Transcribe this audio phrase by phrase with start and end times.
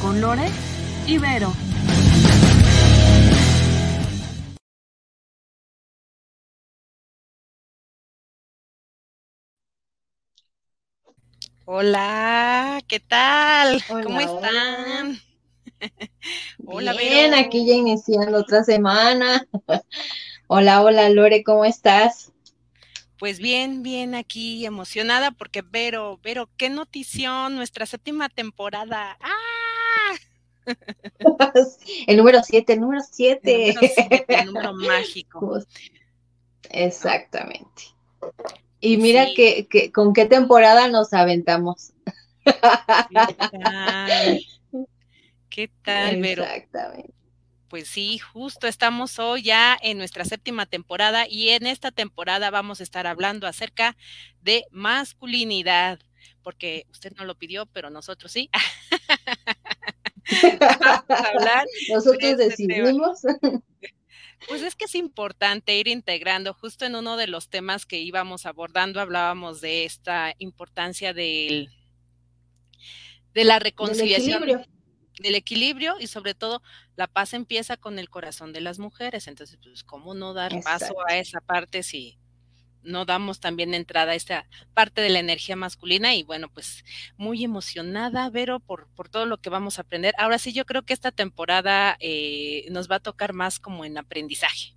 [0.00, 0.48] Con Lore
[1.06, 1.52] y Vero.
[11.64, 13.84] Hola, ¿qué tal?
[13.86, 15.20] ¿Cómo están?
[16.66, 19.46] Hola, Bien, aquí ya iniciando otra semana.
[20.48, 22.32] hola, hola, Lore, ¿cómo estás?
[23.18, 29.16] Pues bien, bien aquí emocionada porque Vero, Vero, qué notición, nuestra séptima temporada.
[29.20, 29.36] ¡Ah!
[32.06, 33.74] el número siete, el número siete.
[34.28, 35.60] El número, mágico.
[36.70, 37.84] Exactamente.
[38.80, 41.92] Y mira que, con qué temporada nos aventamos.
[42.44, 42.52] ¿Qué
[43.50, 44.40] tal?
[45.48, 46.44] ¿Qué tal, Vero?
[46.44, 47.14] Exactamente.
[47.68, 52.80] Pues sí, justo estamos hoy ya en nuestra séptima temporada y en esta temporada vamos
[52.80, 53.96] a estar hablando acerca
[54.40, 55.98] de masculinidad,
[56.42, 58.48] porque usted no lo pidió, pero nosotros sí.
[61.88, 63.20] nosotros este decidimos.
[64.48, 68.44] Pues es que es importante ir integrando, justo en uno de los temas que íbamos
[68.44, 71.70] abordando, hablábamos de esta importancia del,
[73.32, 74.66] de la reconciliación
[75.20, 76.62] del equilibrio y sobre todo
[76.96, 79.28] la paz empieza con el corazón de las mujeres.
[79.28, 82.18] Entonces, pues, ¿cómo no dar paso a esa parte si
[82.82, 86.14] no damos también entrada a esta parte de la energía masculina?
[86.14, 86.84] Y bueno, pues
[87.16, 90.14] muy emocionada, Vero, por, por todo lo que vamos a aprender.
[90.18, 93.98] Ahora sí, yo creo que esta temporada eh, nos va a tocar más como en
[93.98, 94.74] aprendizaje.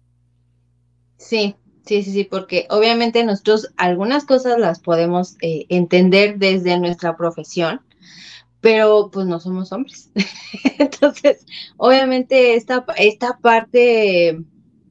[1.18, 1.56] Sí,
[1.90, 7.82] Sí, sí, sí, porque obviamente nosotros algunas cosas las podemos eh, entender desde nuestra profesión,
[8.62, 10.12] pero pues no somos hombres.
[10.80, 11.46] Entonces,
[11.78, 14.44] obviamente esta, esta parte,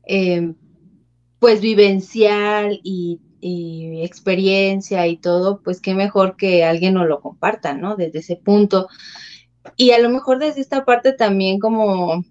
[0.05, 0.55] em,
[1.39, 7.95] pues vivencial y, experiencia y todo, pues qué mejor que alguien nos lo comparta, ¿no?
[7.95, 8.89] Desde ese punto.
[9.77, 12.25] Y a lo mejor desde esta parte también como,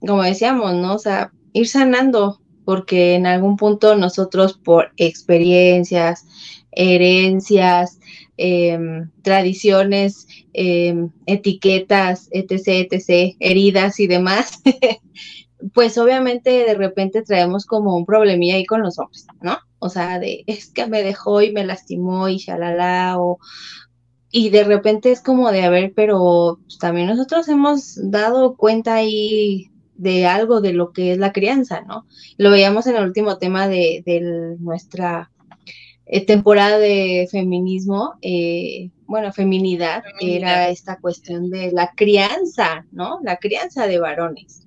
[0.00, 0.94] como decíamos, ¿no?
[0.94, 6.26] O sea, ir sanando, porque en algún punto nosotros por experiencias,
[6.70, 7.98] herencias,
[8.44, 14.60] Em, tradiciones, em, etiquetas, etc., etc., heridas y demás,
[15.74, 19.58] pues obviamente de repente traemos como un problemilla ahí con los hombres, ¿no?
[19.78, 23.38] O sea, de es que me dejó y me lastimó y shalala, o,
[24.30, 28.94] y de repente es como de, a ver, pero pues, también nosotros hemos dado cuenta
[28.94, 32.06] ahí de algo de lo que es la crianza, ¿no?
[32.38, 35.30] Lo veíamos en el último tema de, de nuestra
[36.06, 43.20] eh, temporada de feminismo, eh, bueno, feminidad, era esta cuestión de la crianza, ¿no?
[43.22, 44.66] La crianza de varones.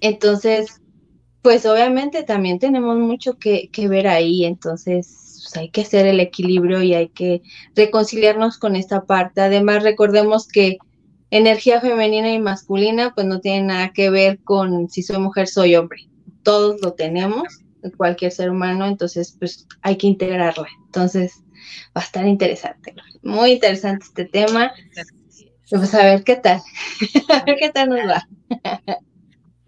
[0.00, 0.82] Entonces,
[1.40, 6.82] pues obviamente también tenemos mucho que, ver ahí, entonces pues, hay que hacer el equilibrio
[6.82, 7.42] y hay que
[7.76, 9.42] reconciliarnos con esta parte.
[9.42, 10.78] Además, recordemos que
[11.30, 15.76] energía femenina y masculina pues no tiene nada que ver con si soy mujer, soy
[15.76, 16.08] hombre.
[16.42, 17.44] Todos lo tenemos
[17.96, 20.66] cualquier ser humano, entonces pues hay que integrarla.
[20.86, 21.44] Entonces
[21.96, 24.72] va a estar interesante, muy interesante este tema.
[25.70, 26.62] Pues a ver qué tal,
[27.28, 28.26] a ver qué tal nos va.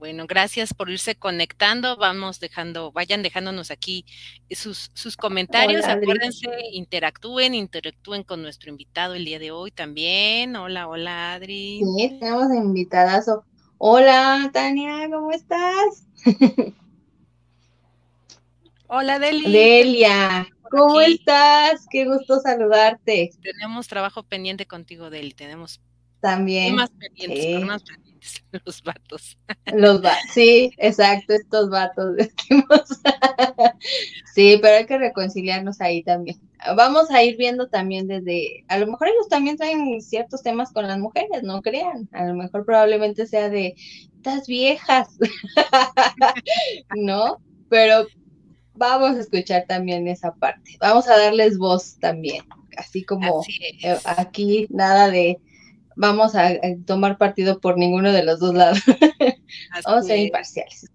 [0.00, 1.98] Bueno, gracias por irse conectando.
[1.98, 4.06] Vamos dejando, vayan dejándonos aquí
[4.50, 5.84] sus, sus comentarios.
[5.84, 10.56] Acuérdense, interactúen, interactúen con nuestro invitado el día de hoy también.
[10.56, 11.82] Hola, hola, Adri.
[11.98, 13.44] Sí, tenemos invitadazo.
[13.76, 16.06] Hola, Tania, ¿cómo estás?
[18.88, 19.50] Hola, Delia.
[19.50, 21.86] Delia, ¿cómo estás?
[21.90, 23.30] Qué gusto saludarte.
[23.42, 25.34] Tenemos trabajo pendiente contigo, Delia.
[25.36, 25.80] Tenemos
[26.20, 29.38] también más pendientes, más pendientes, los vatos.
[29.72, 32.16] Los vatos, sí, exacto, estos vatos
[34.34, 36.38] sí, pero hay que reconciliarnos ahí también.
[36.76, 40.86] Vamos a ir viendo también desde, a lo mejor ellos también traen ciertos temas con
[40.86, 43.74] las mujeres, no crean, a lo mejor probablemente sea de
[44.16, 45.08] estas viejas,
[46.96, 47.38] ¿no?
[47.70, 48.06] Pero
[48.80, 50.78] vamos a escuchar también esa parte.
[50.80, 52.44] Vamos a darles voz también,
[52.76, 53.44] así como
[53.82, 55.38] eh, aquí nada de
[55.96, 56.52] vamos a,
[56.86, 58.80] tomar partido por ninguno de los dos lados.
[59.84, 60.90] vamos a ser imparciales.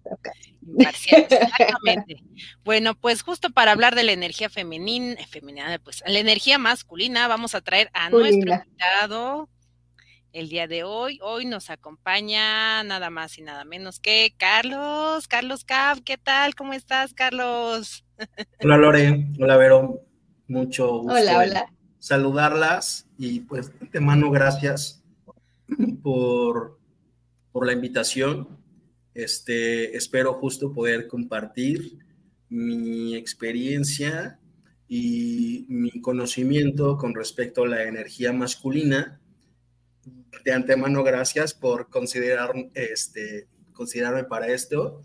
[0.66, 2.24] Imparciales, exactamente.
[2.64, 7.54] bueno, pues justo para hablar de la energía femenina, femenina, pues la energía masculina, vamos
[7.54, 9.48] a traer a nuestro invitado
[10.36, 11.18] el día de hoy.
[11.22, 16.54] Hoy nos acompaña nada más y nada menos que Carlos, Carlos Cav, ¿qué tal?
[16.54, 18.04] ¿Cómo estás, Carlos?
[18.62, 19.28] Hola, Lore.
[19.40, 20.02] Hola, Vero.
[20.46, 21.72] Mucho gusto hola, hola.
[21.98, 25.02] saludarlas y pues te mando gracias
[26.02, 26.78] por,
[27.50, 28.60] por la invitación.
[29.14, 31.98] Este, espero justo poder compartir
[32.50, 34.38] mi experiencia
[34.86, 39.18] y mi conocimiento con respecto a la energía masculina
[40.44, 45.02] de antemano, gracias por considerar, este, considerarme para esto.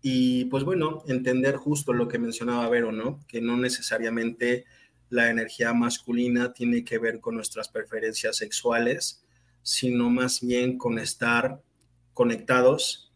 [0.00, 3.20] Y pues bueno, entender justo lo que mencionaba Vero, ¿no?
[3.28, 4.64] Que no necesariamente
[5.08, 9.24] la energía masculina tiene que ver con nuestras preferencias sexuales,
[9.62, 11.62] sino más bien con estar
[12.12, 13.12] conectados,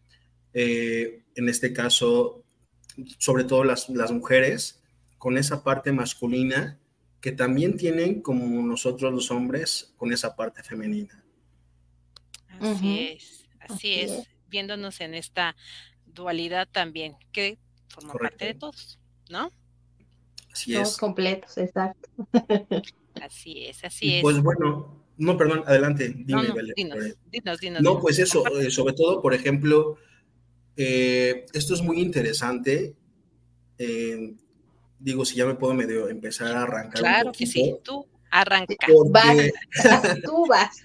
[0.53, 2.45] eh, en este caso,
[3.19, 4.83] sobre todo las, las mujeres,
[5.19, 6.79] con esa parte masculina
[7.21, 11.26] que también tienen, como nosotros los hombres, con esa parte femenina.
[12.61, 15.57] Así es, así, es, viéndonos en esta
[16.07, 17.59] dualidad también, que
[17.89, 18.99] forma parte de todos,
[19.31, 19.51] ¿no?
[20.53, 22.09] Así Somos completos, exacto.
[23.23, 24.23] Así es, así es.
[24.23, 26.55] Pues bueno, no, perdón, adelante, dime, no,
[27.33, 29.97] dinos, dinos, No, pues eso, eh, sobre todo, por ejemplo,
[30.77, 32.95] eh, esto es muy interesante.
[33.79, 34.35] Eh,
[34.99, 37.01] digo, si ya me puedo medio empezar a arrancar.
[37.01, 38.75] Claro que sí, tú arranca.
[40.25, 40.83] tú vas.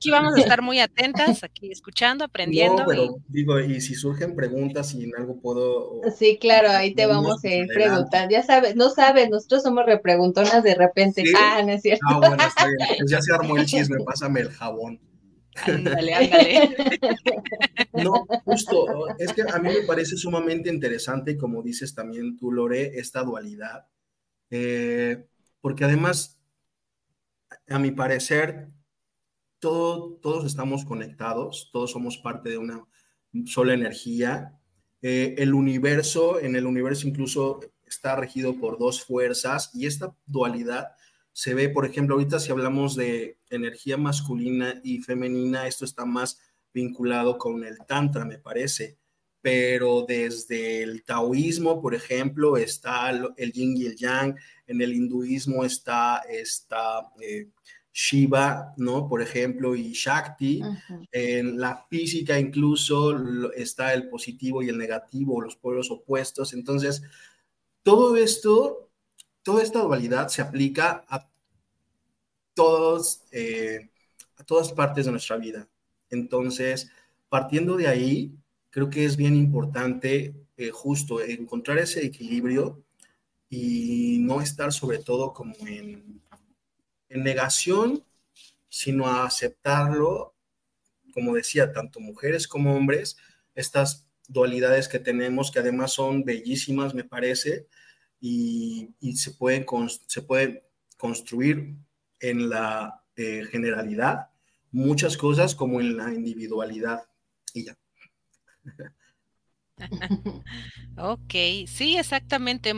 [0.00, 2.84] Aquí vamos a estar muy atentas, aquí escuchando, aprendiendo.
[2.84, 6.00] No, pero digo, y si surgen preguntas y en algo puedo.
[6.16, 8.30] Sí, claro, ahí te vamos a preguntar.
[8.30, 11.22] Ya sabes, no sabes, nosotros somos repreguntonas de repente.
[11.36, 12.00] Ah, no es cierto.
[12.08, 12.78] Ah, bueno, está bien.
[12.98, 14.98] Pues ya se armó el chisme, pásame el jabón.
[15.66, 16.76] Ándale, ándale.
[17.92, 22.98] No, justo, es que a mí me parece sumamente interesante, como dices también tú, Lore,
[22.98, 23.86] esta dualidad.
[24.48, 25.26] Eh,
[25.60, 26.40] porque además,
[27.68, 28.68] a mi parecer,
[29.60, 32.84] todos estamos conectados, todos somos parte de una
[33.46, 34.58] sola energía.
[35.02, 40.88] Eh, el universo, en el universo incluso está regido por dos fuerzas y esta dualidad
[41.32, 46.38] se ve, por ejemplo, ahorita si hablamos de energía masculina y femenina, esto está más
[46.72, 48.98] vinculado con el tantra, me parece,
[49.40, 54.36] pero desde el taoísmo, por ejemplo, está el yin y el yang,
[54.66, 57.48] en el hinduismo está, está eh,
[57.92, 59.08] Shiva, ¿no?
[59.08, 60.62] Por ejemplo, y Shakti.
[61.10, 66.52] En la física incluso está el positivo y el negativo, los polos opuestos.
[66.52, 67.02] Entonces,
[67.82, 68.88] todo esto,
[69.42, 71.28] toda esta dualidad se aplica a
[72.54, 73.90] todos, eh,
[74.36, 75.68] a todas partes de nuestra vida.
[76.10, 76.90] Entonces,
[77.28, 78.34] partiendo de ahí,
[78.70, 82.82] creo que es bien importante eh, justo encontrar ese equilibrio
[83.48, 86.20] y no estar sobre todo como en
[87.10, 88.02] en negación,
[88.68, 90.34] sino a aceptarlo,
[91.12, 93.16] como decía, tanto mujeres como hombres,
[93.54, 97.66] estas dualidades que tenemos, que además son bellísimas, me parece,
[98.20, 99.66] y, se, pueden,
[100.06, 100.64] se puede
[100.96, 101.74] construir
[102.20, 104.28] en la eh, generalidad
[104.72, 107.02] muchas cosas como en la individualidad.
[107.54, 107.76] Y ya.
[110.96, 111.34] ok,
[111.66, 112.74] sí, exactamente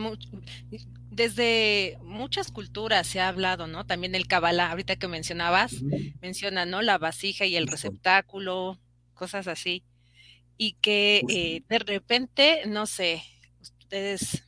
[1.12, 3.84] desde muchas culturas se ha hablado, ¿no?
[3.84, 5.82] También el Kabbalah, ahorita que mencionabas,
[6.22, 6.80] menciona, ¿no?
[6.80, 8.80] La vasija y el receptáculo,
[9.12, 9.84] cosas así.
[10.56, 13.22] Y que eh, de repente, no sé,
[13.60, 14.44] ustedes,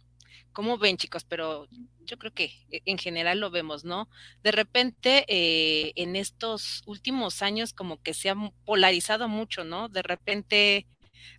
[0.53, 1.25] ¿cómo ven, chicos?
[1.25, 1.69] Pero
[2.01, 4.09] yo creo que e, en general lo vemos, ¿no?
[4.43, 9.91] De repente, eh, en estos últimos años, como que se ha polarizado mucho, ¿no?
[9.91, 10.87] De repente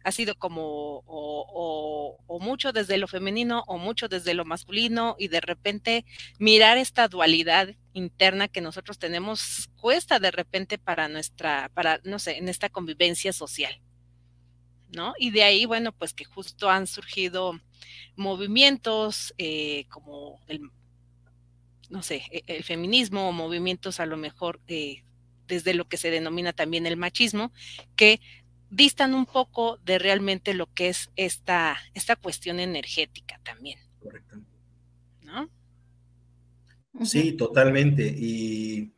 [0.03, 5.41] ha sido como o, mucho desde lo femenino o mucho desde lo masculino y de
[5.41, 6.05] repente
[6.37, 12.37] mirar esta dualidad interna que nosotros tenemos cuesta de repente para nuestra, para, no sé,
[12.37, 13.79] en esta convivencia social.
[14.91, 15.13] ¿No?
[15.17, 17.59] Y de ahí, bueno, pues que justo han surgido
[18.15, 20.69] movimientos eh, como el,
[21.89, 25.03] no sé, e, el feminismo o movimientos a lo mejor eh,
[25.47, 27.51] desde lo que se denomina también el machismo,
[27.95, 28.19] que
[28.69, 33.79] distan un poco de realmente lo que es esta, esta cuestión energética también.
[33.99, 34.41] Correcto.
[35.21, 35.49] ¿No?
[37.03, 38.05] Sí, totalmente.
[38.05, 38.91] Y,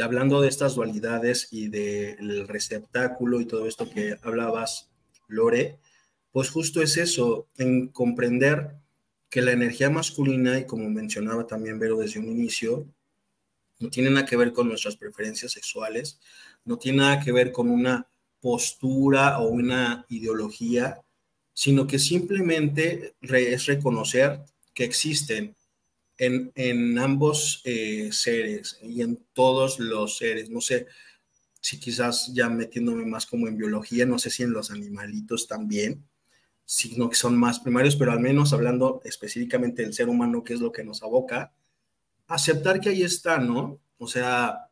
[0.00, 4.90] hablando de estas dualidades y del receptáculo y todo esto que hablabas,
[5.28, 5.78] Lore,
[6.32, 8.74] pues justo es eso, en comprender
[9.30, 12.86] que la energía masculina, y como mencionaba también Vero desde un inicio,
[13.78, 16.20] no tiene nada que ver con nuestras preferencias sexuales,
[16.64, 18.06] no tiene nada que ver con una
[18.44, 21.00] postura o una ideología,
[21.54, 24.40] sino que simplemente es reconocer
[24.74, 25.56] que existen
[26.18, 30.50] en, ambos eh, seres y en todos los seres.
[30.50, 30.88] No sé
[31.62, 36.04] si quizás ya metiéndome más como en biología, no sé si en los animalitos también,
[36.66, 40.60] sino que son más primarios, pero al menos hablando específicamente del ser humano, que es
[40.60, 41.54] lo que nos aboca,
[42.26, 43.80] aceptar que ahí está, ¿no?
[43.96, 44.68] O sea,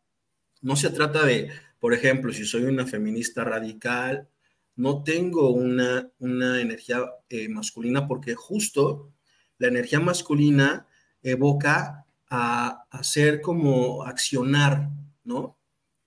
[0.61, 1.51] no se trata de
[1.83, 4.29] por ejemplo, si soy una feminista radical,
[4.77, 9.13] no tengo una, una energía eh, masculina porque justo
[9.59, 10.87] la energía masculina
[11.25, 14.91] evoca a hacer como accionar,
[15.25, 15.59] ¿no?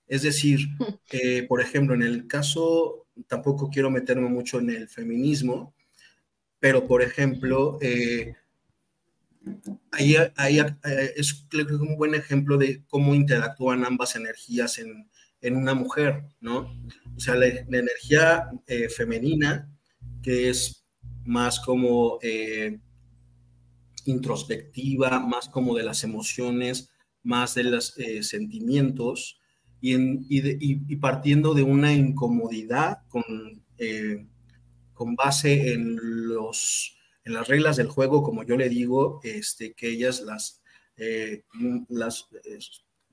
[0.06, 0.60] Es decir,
[1.12, 5.74] eh, por ejemplo, en el caso, tampoco quiero meterme mucho en el feminismo,
[6.58, 8.34] pero por ejemplo, eh,
[9.92, 15.10] ahí, eh, es un buen ejemplo de cómo interactúan ambas energías en,
[15.54, 16.74] una mujer, ¿no?
[17.16, 18.50] O sea, la, energía
[18.94, 19.70] femenina,
[20.22, 20.84] que es
[21.24, 22.18] más como
[24.04, 26.90] introspectiva, más como de las emociones,
[27.22, 29.38] más de los sentimientos,
[29.80, 33.24] y, partiendo de una incomodidad con,
[33.78, 34.26] eh,
[34.92, 35.96] con base en,
[36.28, 40.62] los, en las reglas del juego, como yo le digo, este, que ellas las,
[40.96, 41.44] eh,
[41.88, 42.28] las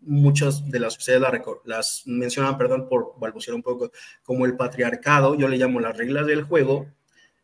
[0.06, 1.32] muchas de las ustedes las,
[1.66, 3.92] las mencionan, perdón por balbucear un poco,
[4.24, 6.88] como el patriarcado, yo le llamo las reglas del juego,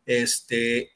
[0.06, 0.92] este,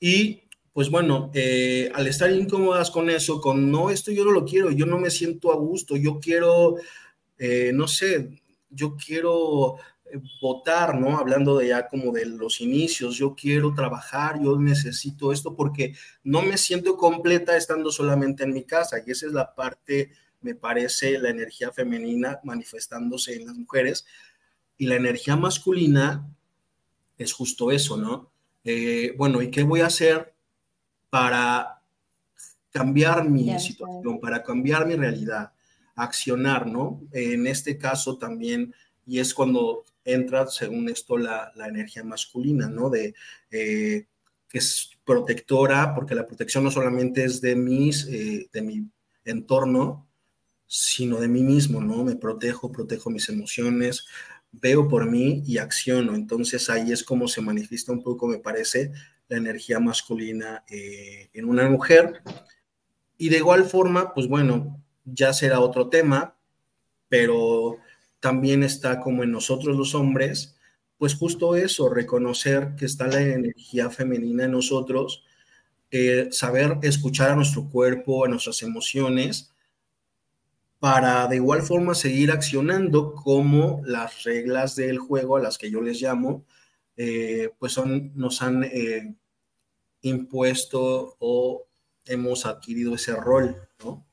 [0.00, 0.42] y
[0.72, 4.70] pues bueno, eh, al estar incómodas con eso, con no, esto yo no lo quiero,
[4.70, 6.76] yo no me siento a gusto, yo quiero
[7.44, 8.40] eh, no sé,
[8.70, 11.18] yo quiero eh, votar, ¿no?
[11.18, 15.92] Hablando de ya como de los inicios, yo quiero trabajar, yo necesito esto porque
[16.22, 20.12] no me siento completa estando solamente en mi casa y esa es la parte,
[20.42, 24.04] me parece, la energía femenina manifestándose en las mujeres
[24.76, 26.28] y la energía masculina
[27.18, 28.30] es justo eso, ¿no?
[28.64, 30.34] Eh, bueno, ¿y qué voy a hacer
[31.10, 31.80] para
[32.70, 35.52] cambiar mi situación, para cambiar mi realidad?
[35.94, 37.02] accionar, ¿no?
[37.12, 38.74] En este caso también,
[39.06, 42.90] y es cuando entra, según esto, la, energía masculina, ¿no?
[42.90, 43.14] De
[43.50, 44.06] eh,
[44.48, 48.86] que es protectora, porque la protección no solamente es de mis, eh, de mi
[49.24, 50.08] entorno,
[50.74, 52.02] sino de mí mismo, ¿no?
[52.02, 54.06] Me protejo, protejo mis emociones,
[54.52, 56.14] veo por mí y acciono.
[56.14, 58.90] Entonces ahí es como se manifiesta un poco, me parece,
[59.28, 62.22] la energía masculina eh, en una mujer.
[63.18, 66.38] Y de igual forma, pues bueno, ya será otro tema,
[67.06, 67.76] pero
[68.18, 70.56] también está como en nosotros los hombres,
[70.96, 75.22] pues justo eso, reconocer que está la energía femenina en nosotros,
[75.90, 79.51] eh, saber escuchar a nuestro cuerpo, a nuestras emociones,
[80.82, 85.80] para de igual forma seguir accionando como las reglas del juego, a las que yo
[85.80, 86.44] les llamo,
[86.96, 89.14] eh, pues son, nos han eh,
[90.00, 91.68] impuesto o
[92.04, 94.04] hemos adquirido ese rol, ¿no?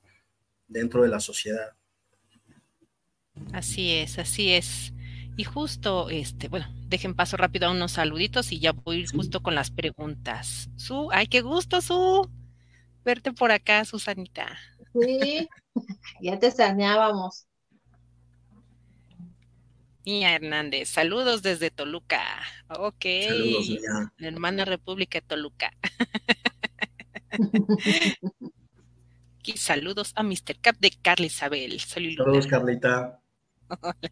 [0.68, 1.72] dentro de la sociedad.
[3.52, 4.94] Así es, así es.
[5.38, 9.56] Y justo, este, bueno, dejen paso rápido a unos saluditos y ya voy justo con
[9.56, 10.70] las preguntas.
[10.76, 12.30] Su, ay, qué gusto, Su,
[13.04, 14.56] verte por acá, Susanita.
[14.94, 15.50] Sí,
[16.22, 17.46] ya te extrañábamos.
[20.06, 22.24] Mía Hernández, saludos desde Toluca.
[22.70, 23.06] Ok.
[23.28, 23.70] Saludos,
[24.18, 25.72] La hermana República de Toluca.
[29.56, 30.60] saludos a Mr.
[30.62, 31.80] Cap de Carla Isabel.
[31.80, 33.20] Saludos, Carlita.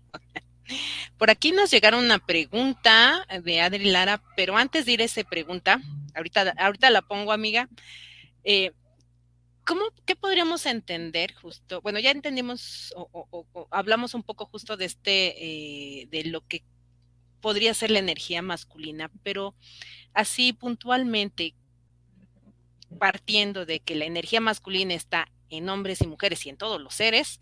[1.17, 5.23] Por aquí nos llegaron una pregunta de Adri Lara, pero antes de ir a esa
[5.23, 5.79] pregunta,
[6.13, 7.69] ahorita, ahorita la pongo, amiga.
[8.43, 8.71] Eh,
[9.67, 11.81] ¿Cómo, qué podríamos entender justo?
[11.81, 16.63] Bueno, ya entendimos o, hablamos un poco justo de este, eh, de lo que
[17.41, 19.55] podría ser la energía masculina, pero
[20.13, 21.53] así puntualmente,
[22.97, 26.93] partiendo de que la energía masculina está en hombres y mujeres y en todos los
[26.93, 27.41] seres,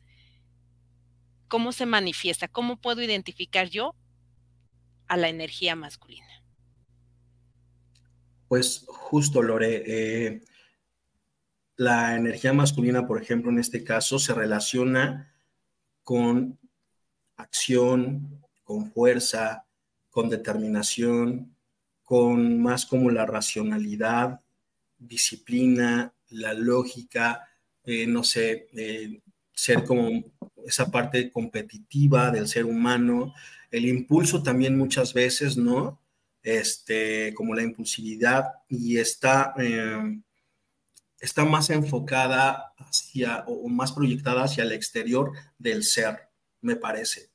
[1.48, 2.48] ¿cómo se manifiesta?
[2.48, 3.94] ¿Cómo puedo identificar yo
[5.08, 6.44] a la energía masculina?
[8.48, 10.42] Pues justo, Lore, eh,
[11.78, 15.34] la energía masculina, por ejemplo, en este caso, se relaciona
[16.04, 16.58] con
[17.38, 19.66] acción, con fuerza,
[20.10, 21.56] con determinación,
[22.04, 24.40] con más como la racionalidad,
[24.98, 27.48] disciplina, la lógica,
[27.84, 29.22] eh, no sé, eh,
[29.54, 30.24] ser como
[30.66, 33.34] esa parte competitiva del ser humano,
[33.72, 36.00] el impulso también muchas veces, ¿no?
[36.42, 40.22] Este, como la impulsividad y está, eh,
[41.26, 46.30] está más enfocada hacia o más proyectada hacia el exterior del ser,
[46.62, 47.30] me parece.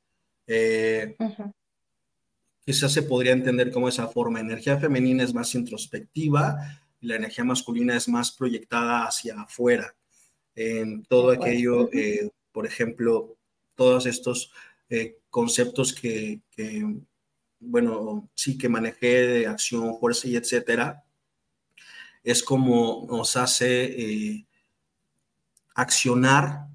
[2.65, 4.41] Quizás se podría entender como esa forma.
[4.41, 9.95] Energía femenina es más introspectiva la energía masculina es más proyectada hacia afuera.
[10.55, 13.37] En todo aquello, eh, por ejemplo,
[13.75, 14.53] todos estos
[14.89, 16.41] eh, conceptos que,
[17.59, 21.05] bueno, sí que manejé de acción, fuerza y etcétera,
[22.23, 24.47] es como nos hace eh,
[25.75, 26.67] accionar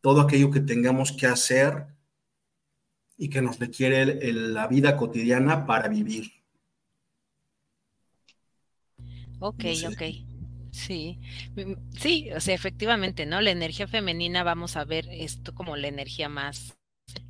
[0.00, 1.86] todo aquello que tengamos que hacer
[3.16, 6.30] y que nos requiere la vida cotidiana para vivir.
[9.40, 10.02] Ok, ok.
[10.70, 11.18] Sí,
[11.56, 13.40] mm, sí, o sea, efectivamente, ¿no?
[13.40, 16.76] La energía femenina, vamos a ver esto como la energía más,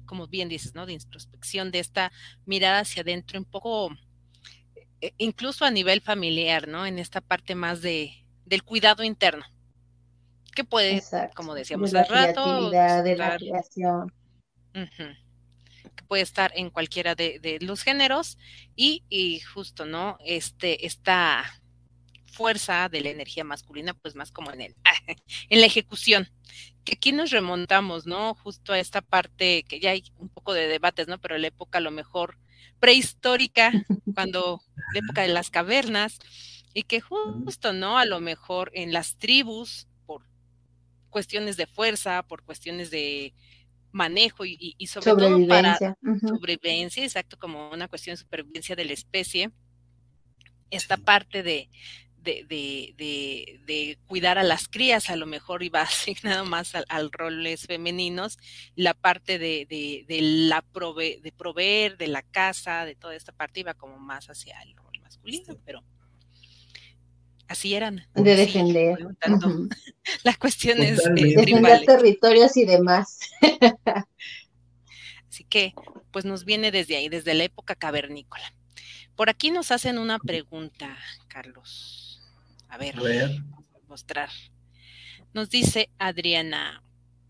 [0.04, 0.84] como bien dices, ¿no?
[0.84, 2.10] De introspección, de esta
[2.44, 3.90] mirada hacia adentro, un poco,
[5.18, 6.86] incluso a nivel familiar, ¿no?
[6.86, 8.12] En esta parte más de,
[8.44, 9.44] del cuidado interno.
[10.54, 11.02] Que puede,
[11.34, 14.12] como decíamos hace rato, de la creación.
[14.72, 18.38] que puede estar en cualquiera de, los géneros
[18.74, 20.16] y, y, justo, ¿no?
[20.24, 21.44] Este, esta
[22.36, 24.76] fuerza de la energía masculina, pues más como en el,
[25.48, 26.28] en la ejecución.
[26.84, 28.34] Que aquí nos remontamos, ¿no?
[28.34, 31.18] Justo a esta parte que ya hay un poco de debates, ¿no?
[31.18, 32.38] Pero la época a lo mejor
[32.80, 33.72] prehistórica,
[34.14, 36.18] cuando la época de las cavernas,
[36.74, 37.98] y que justo, ¿no?
[37.98, 40.22] A lo mejor en las tribus, por
[41.08, 43.32] cuestiones de fuerza, por cuestiones de
[43.92, 45.78] manejo y, sobre todo para
[46.20, 49.50] sobrevivencia, exacto, como una cuestión de supervivencia de la especie,
[50.70, 51.70] esta parte de,
[52.26, 58.38] de, cuidar a las crías, a lo mejor iba asignado más al, roles femeninos,
[58.74, 59.66] la parte de,
[60.08, 64.74] la de proveer, de la casa, de toda esta parte iba como más hacia el
[64.76, 65.82] rol masculino, pero
[67.48, 68.06] así eran.
[68.14, 68.98] De defender.
[70.24, 73.20] Las cuestiones defender territorios y demás.
[75.28, 75.74] Así que,
[76.12, 78.54] pues nos viene desde ahí, desde la época cavernícola.
[79.16, 80.96] Por aquí nos hacen una pregunta,
[81.28, 82.05] Carlos.
[82.68, 82.96] A ver,
[83.88, 84.30] mostrar.
[85.32, 86.82] Nos dice Adriana,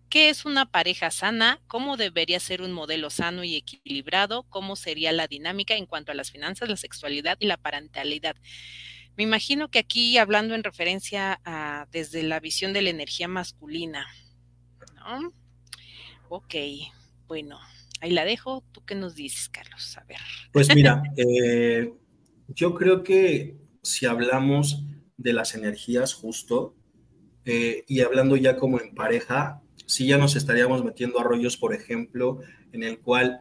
[0.09, 1.61] ¿qué es una pareja sana?
[1.66, 4.45] ¿Cómo debería ser un modelo sano y equilibrado?
[4.45, 8.37] ¿Cómo sería la dinámica en cuanto a las finanzas, la sexualidad y la parentalidad?
[9.16, 14.07] Me imagino que aquí hablando en referencia a desde la visión de la energía masculina,
[14.95, 15.33] ¿no?
[16.28, 16.55] Ok,
[17.26, 17.59] bueno,
[18.00, 18.62] ahí la dejo.
[18.73, 19.97] ¿Tú qué nos dices, Carlos?
[19.97, 20.21] A ver.
[20.52, 21.93] Pues mira, eh,
[22.49, 24.83] yo creo que si hablamos
[25.16, 26.74] de las energías justo,
[27.44, 31.74] eh, y hablando ya como en pareja, si ya nos estaríamos metiendo a rollos, por
[31.74, 32.40] ejemplo,
[32.72, 33.40] en el cual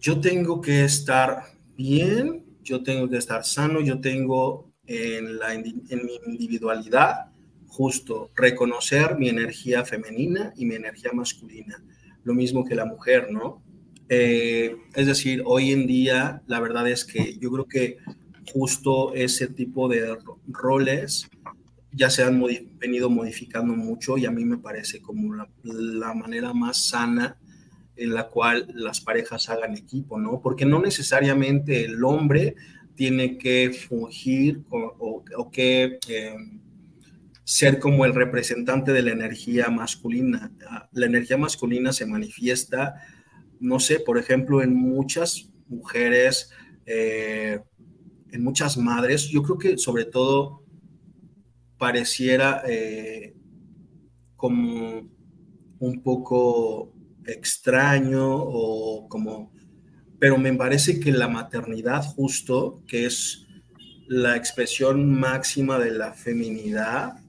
[0.00, 1.42] yo tengo que estar
[1.76, 7.28] bien, yo tengo que estar sano, yo tengo en, la, en mi individualidad
[7.66, 11.84] justo reconocer mi energía femenina y mi energía masculina,
[12.24, 13.62] lo mismo que la mujer, ¿no?
[14.08, 17.98] Eh, es decir, hoy en día la verdad es que yo creo que
[18.52, 21.28] justo ese tipo de roles
[21.92, 22.42] ya se han
[22.78, 27.38] venido modificando mucho y a mí me parece como la, manera más sana
[27.96, 30.40] en la cual las parejas hagan equipo, ¿no?
[30.40, 32.54] Porque no necesariamente el hombre
[32.94, 36.60] tiene que fungir o, que em,
[37.42, 40.52] ser como el representante de la energía masculina.
[40.92, 42.94] La energía masculina se manifiesta,
[43.58, 46.50] no sé, por ejemplo, en muchas mujeres
[46.86, 47.60] eh,
[48.32, 50.62] en muchas madres, yo creo que sobre todo
[51.78, 53.34] pareciera eh,
[54.36, 55.08] como
[55.78, 56.92] un poco
[57.24, 59.52] extraño o como,
[60.18, 63.46] pero me parece que la maternidad justo, que es
[64.08, 67.20] la expresión máxima de la feminidad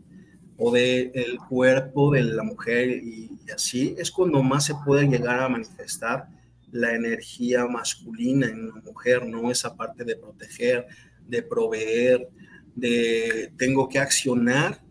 [0.58, 5.40] o del el cuerpo de la mujer y así, es cuando más se puede llegar
[5.40, 6.28] a manifestar
[6.72, 9.52] la energía masculina en una mujer, ¿no?
[9.52, 10.86] Esa parte de proteger,
[11.28, 12.30] de proveer,
[12.76, 14.82] de tengo que accionar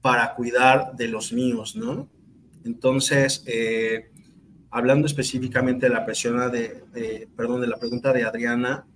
[0.00, 2.08] para cuidar de los míos, ¿no?
[2.64, 4.10] Entonces, eh,
[4.70, 8.86] hablando específicamente de la presión de, perdón, de la pregunta de Adriana,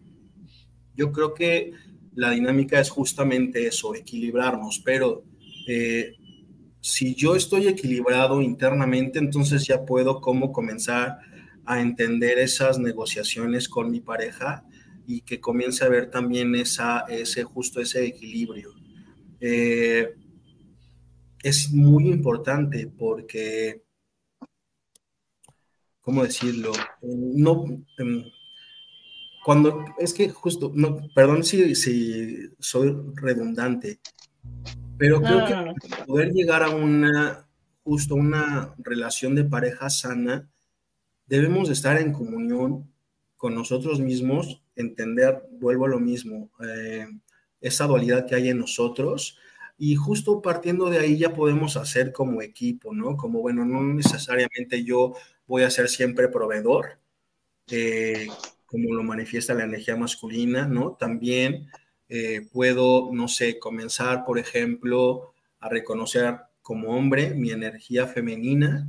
[0.94, 1.72] yo creo que
[2.14, 5.24] la dinámica es justamente eso, equilibrarnos, pero
[5.66, 6.16] eh,
[6.80, 11.18] si yo estoy equilibrado internamente, entonces ya puedo cómo comenzar
[11.64, 14.64] a entender esas negociaciones con mi pareja
[15.06, 18.74] y que comience a ver también esa, ese justo ese equilibrio.
[19.40, 20.14] Eh,
[21.42, 23.82] es muy importante porque,
[26.00, 26.72] ¿cómo decirlo?
[27.02, 27.64] No,
[27.98, 28.24] em,
[29.44, 34.00] cuando es que justo, no, perdón si, si soy redundante,
[34.98, 37.48] pero creo que poder llegar a una,
[37.82, 40.48] justo una relación de pareja sana,
[41.30, 42.92] debemos estar en comunión
[43.36, 47.06] con nosotros mismos, entender, vuelvo a lo mismo, eh,
[47.60, 49.38] esa dualidad que hay en nosotros
[49.78, 53.16] y justo partiendo de ahí ya podemos hacer como equipo, ¿no?
[53.16, 55.14] Como, bueno, no necesariamente yo
[55.46, 56.98] voy a ser siempre proveedor,
[57.70, 58.26] eh,
[58.66, 60.96] como lo manifiesta la energía masculina, ¿no?
[60.98, 61.68] También
[62.08, 68.88] eh, puedo, no sé, comenzar, por ejemplo, a reconocer como hombre mi energía femenina,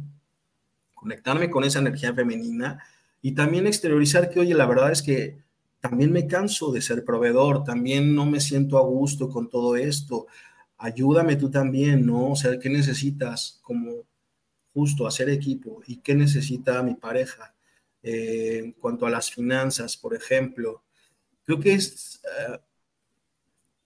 [1.02, 2.78] conectarme con esa energía femenina
[3.24, 5.40] y también exteriorizar que, oye, la verdad es que
[5.80, 10.28] también me canso de ser proveedor, también no me siento a gusto con todo esto.
[10.78, 12.30] Ayúdame tú también, ¿no?
[12.30, 14.06] O sea, ¿qué necesitas como
[14.76, 17.56] justo hacer equipo y qué necesita mi pareja?
[18.04, 20.84] Eh, en cuanto a las finanzas, por ejemplo,
[21.44, 22.60] creo que es, eh,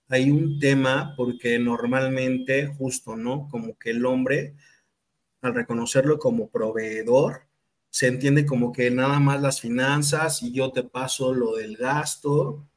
[0.09, 3.47] hay un tema porque normalmente, justo, ¿no?
[3.49, 4.55] Como que el hombre,
[5.45, 7.43] al reconocerlo como proveedor,
[7.89, 12.67] se entiende como que nada más las finanzas y yo te paso lo del gasto.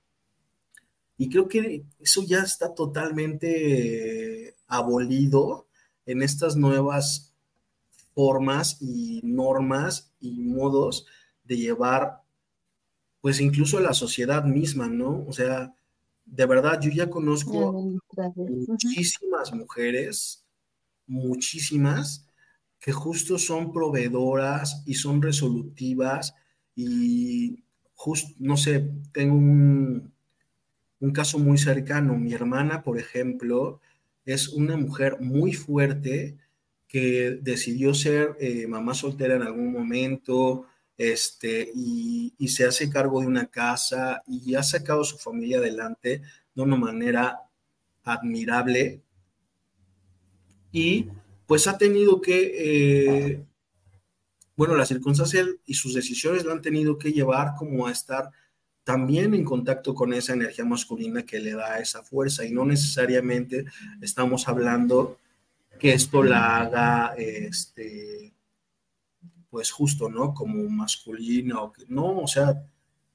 [1.16, 5.66] Y creo que eso ya está totalmente abolido
[6.06, 7.34] en estas nuevas
[8.14, 11.06] formas y normas y modos
[11.44, 12.22] de llevar,
[13.20, 15.24] pues incluso la sociedad misma, ¿no?
[15.26, 15.74] O sea,
[16.24, 17.72] de verdad, yo ya conozco
[18.36, 20.44] muchísimas mujeres,
[21.06, 22.27] muchísimas,
[22.80, 26.34] que justo son proveedoras y son resolutivas
[26.76, 27.64] y
[27.94, 30.12] justo, no sé, tengo un,
[31.00, 32.16] un caso muy cercano.
[32.16, 33.80] Mi hermana, por ejemplo,
[34.24, 36.36] es una mujer muy fuerte
[36.86, 43.20] que decidió ser eh, mamá soltera en algún momento, este, y, y, se hace cargo
[43.20, 46.22] de una casa y ha sacado a su familia adelante
[46.54, 47.40] de una manera
[48.02, 49.00] admirable.
[50.72, 51.08] Y
[51.48, 53.44] pues ha tenido que, eh,
[54.54, 58.30] bueno, las circunstancias y sus decisiones lo han tenido que llevar como a estar
[58.84, 63.64] también en contacto con esa energía masculina que le da esa fuerza y no necesariamente
[64.02, 65.16] estamos hablando
[65.80, 68.34] que esto la haga, este,
[69.48, 70.34] pues justo, ¿no?
[70.34, 72.62] Como masculina o no, o sea,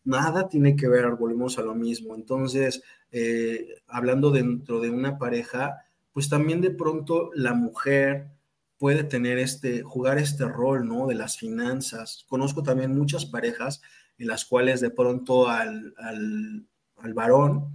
[0.05, 2.15] nada tiene que ver, volvemos a lo mismo.
[2.15, 8.29] Entonces, eh, hablando dentro de una pareja, pues también de pronto la mujer
[8.77, 11.07] puede tener este, jugar este rol, ¿no?
[11.07, 12.25] De las finanzas.
[12.27, 13.81] Conozco también muchas parejas
[14.17, 17.73] en las cuales de pronto al, al, varón,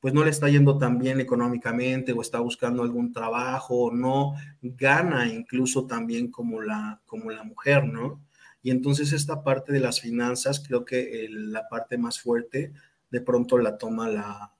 [0.00, 4.34] pues no le está yendo tan bien económicamente o está buscando algún trabajo o no
[4.62, 8.20] gana incluso también como la, como la mujer, ¿no?
[8.62, 12.72] Y entonces esta parte de las finanzas, creo que la parte más fuerte
[13.10, 14.52] de pronto la toma la,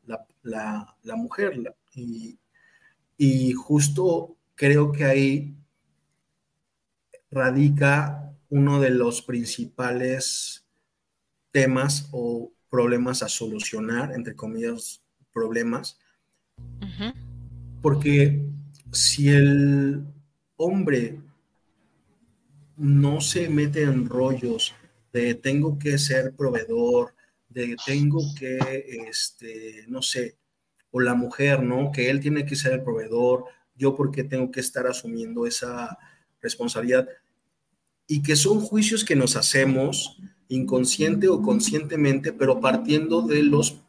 [0.43, 1.61] la, la mujer.
[1.95, 2.39] y,
[3.19, 5.55] y justo creo que ahí
[7.31, 10.65] radica uno de los principales
[11.51, 15.03] temas o problemas a solucionar, entre comillas,
[15.33, 15.99] problemas.
[17.83, 18.43] Porque
[18.93, 20.05] si el
[20.57, 21.21] hombre
[22.77, 24.75] no se mete en rollos
[25.13, 27.15] de tengo que ser proveedor,
[27.49, 28.59] de tengo que,
[29.09, 30.37] este, no sé,
[31.03, 31.93] la mujer, ¿no?
[31.93, 35.99] Que él tiene que ser el proveedor, yo porque tengo que estar asumiendo esa
[36.41, 37.09] responsabilidad.
[38.07, 43.81] Y que son juicios que nos hacemos inconsciente o conscientemente, pero partiendo de los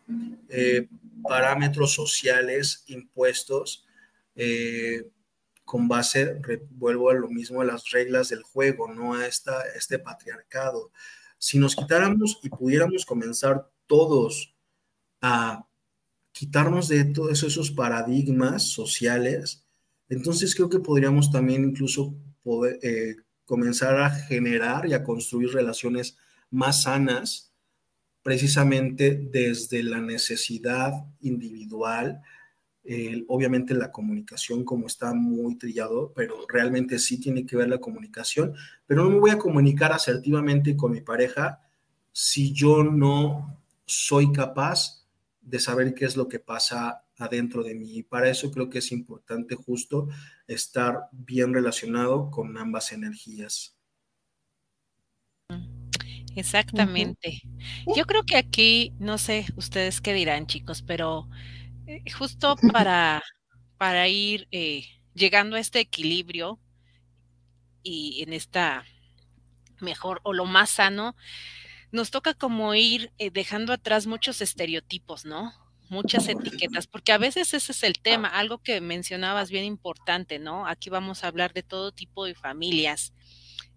[0.50, 0.88] eh,
[1.24, 3.86] parámetros sociales impuestos
[4.36, 5.10] eh,
[5.64, 6.42] con base,
[6.72, 10.92] vuelvo a lo mismo, a las reglas del juego, no a esta, este patriarcado.
[11.38, 14.56] Si nos quitáramos y pudiéramos comenzar todos
[15.22, 15.69] a
[16.40, 19.66] quitarnos de todos esos paradigmas sociales,
[20.08, 22.16] entonces creo que podríamos también incluso
[22.82, 26.16] eh, comenzar a generar y a construir relaciones
[26.50, 27.52] más sanas,
[28.24, 32.22] precisamente desde la necesidad individual.
[33.28, 38.54] obviamente la comunicación como está muy trillado, pero realmente sí tiene que ver la comunicación,
[38.88, 41.60] pero no me voy a comunicar asertivamente con mi pareja
[42.14, 44.99] si yo no soy capaz
[45.50, 47.98] de saber qué es lo que pasa adentro de mí.
[47.98, 50.08] Y para eso creo que es importante justo
[50.48, 53.76] estar bien relacionado con ambas energías.
[56.36, 57.42] Exactamente.
[57.96, 61.28] Yo creo que aquí, no sé ustedes qué dirán chicos, pero
[61.88, 63.24] eh, justo para,
[63.78, 64.86] para ir eh,
[65.16, 66.60] llegando a este equilibrio
[67.82, 68.86] y en esta
[69.80, 71.16] mejor o lo más sano,
[71.92, 75.54] nos toca como ir eh, dejando atrás muchos estereotipos, ¿no?
[75.90, 80.68] Muchas etiquetas, porque a veces ese es el tema, algo que mencionabas bien importante, ¿no?
[80.68, 83.14] Aquí vamos a hablar de todo tipo de familias,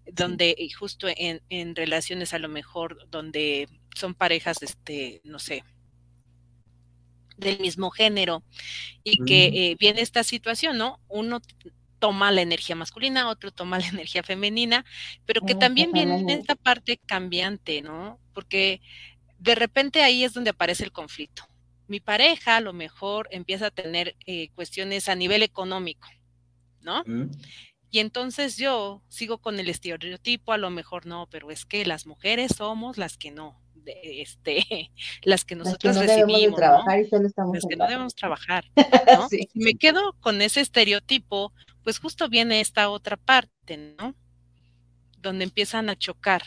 [0.04, 5.64] donde justo en, en relaciones a lo mejor, donde son parejas, este, no sé,
[7.38, 8.44] del mismo género,
[9.04, 11.00] y que eh, viene esta situación, ¿no?
[11.08, 11.40] Uno
[12.02, 14.84] toma la energía masculina, otro toma la energía femenina,
[15.24, 18.18] pero que también viene esta parte cambiante, ¿no?
[18.34, 18.80] Porque
[19.38, 21.44] de repente ahí es donde aparece el conflicto.
[21.86, 26.08] Mi pareja a lo mejor empieza a tener eh, cuestiones a nivel económico,
[26.80, 27.04] ¿no?
[27.88, 32.04] Y entonces yo sigo con el estereotipo, a lo mejor no, pero es que las
[32.04, 34.90] mujeres somos las que no este,
[35.22, 36.56] las que nosotros las que no recibimos.
[36.56, 38.64] trabajar y solo estamos las que no debemos trabajar.
[39.30, 39.48] sí.
[39.52, 41.52] Si me quedo con ese estereotipo,
[41.84, 44.14] pues justo viene esta otra parte, ¿no?
[45.18, 46.42] Donde empiezan a chocar.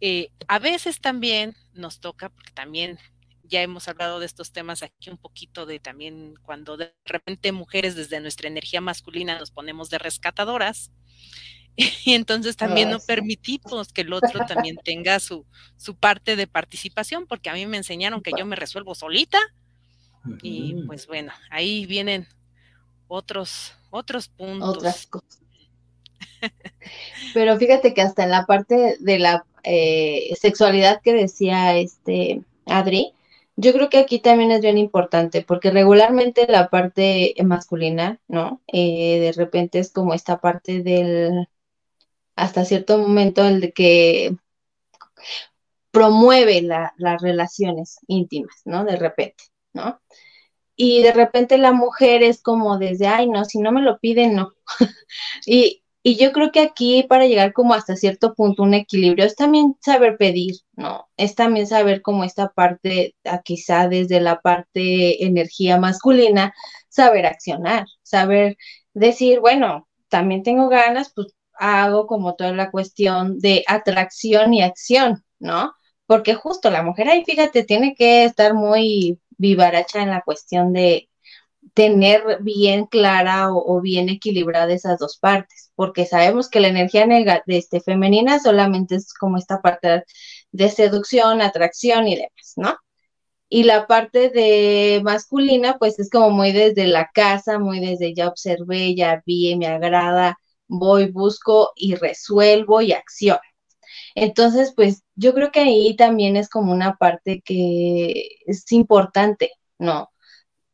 [0.00, 2.98] Eh, a veces también nos toca, porque también
[3.44, 7.94] ya hemos hablado de estos temas aquí un poquito de también cuando de repente mujeres
[7.94, 10.90] desde nuestra energía masculina nos ponemos de rescatadoras
[11.76, 15.46] y entonces también no permitimos que el otro también tenga su,
[15.76, 19.38] su parte de participación, porque a mí me enseñaron que yo me resuelvo solita
[20.42, 22.28] y pues bueno, ahí vienen
[23.08, 24.68] otros, otros puntos.
[24.68, 25.40] Otras cosas.
[27.34, 33.12] Pero fíjate que hasta en la parte de la eh, sexualidad que decía este Adri,
[33.56, 38.60] yo creo que aquí también es bien importante, porque regularmente la parte masculina, ¿no?
[38.66, 41.48] Eh, de repente es como esta parte del,
[42.34, 44.36] hasta cierto momento, el de que
[45.90, 48.84] promueve las relaciones íntimas, ¿no?
[48.84, 50.00] De repente, ¿no?
[50.76, 54.34] Y de repente la mujer es como desde, ay, no, si no me lo piden,
[54.34, 54.52] no.
[55.46, 59.36] y, y yo creo que aquí para llegar como hasta cierto punto un equilibrio es
[59.36, 61.08] también saber pedir, ¿no?
[61.16, 66.54] Es también saber cómo esta parte, quizá desde la parte energía masculina,
[66.88, 68.56] saber accionar, saber
[68.94, 75.24] decir, bueno, también tengo ganas, pues hago como toda la cuestión de atracción y acción,
[75.38, 75.72] ¿no?
[76.06, 81.08] Porque justo la mujer ahí, fíjate, tiene que estar muy vivaracha en la cuestión de
[81.74, 87.42] tener bien clara o, bien equilibrada esas dos partes, porque sabemos que la energía de
[87.46, 90.04] este, femenina solamente es como esta parte
[90.52, 92.76] de seducción, atracción y demás, ¿no?
[93.48, 98.28] Y la parte de masculina, pues es como muy desde la casa, muy desde ya
[98.28, 103.38] observé, ya vi, me agrada, voy, busco y resuelvo y acción.
[104.14, 110.12] Entonces, pues yo creo que ahí también es como una parte que es importante, ¿no?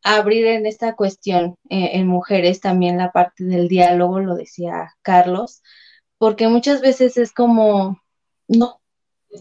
[0.03, 5.63] abrir en esta cuestión eh, en mujeres también la parte del diálogo, lo decía Carlos,
[6.19, 8.01] porque muchas veces es como,
[8.49, 8.81] no.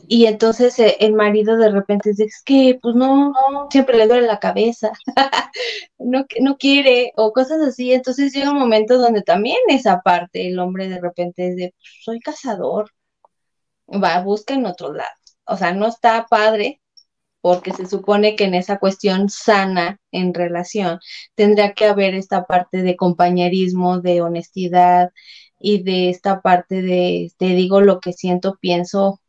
[0.08, 3.34] Y entonces eh, el marido de repente dice, es que pues no,
[3.72, 4.92] siempre le duele la cabeza,
[6.00, 7.94] no, no quiere, o cosas así.
[7.94, 11.92] Entonces llega un momento donde también esa parte, el hombre de repente es de, pues,
[12.04, 12.92] soy cazador,
[13.88, 15.10] va, busca en otro lado.
[15.46, 16.82] O sea, no está padre
[17.42, 21.00] porque se supone que en esa cuestión sana en relación
[21.36, 25.12] tendría que haber esta parte de compañerismo, de honestidad
[25.60, 29.22] y de esta parte de te digo lo que siento, pienso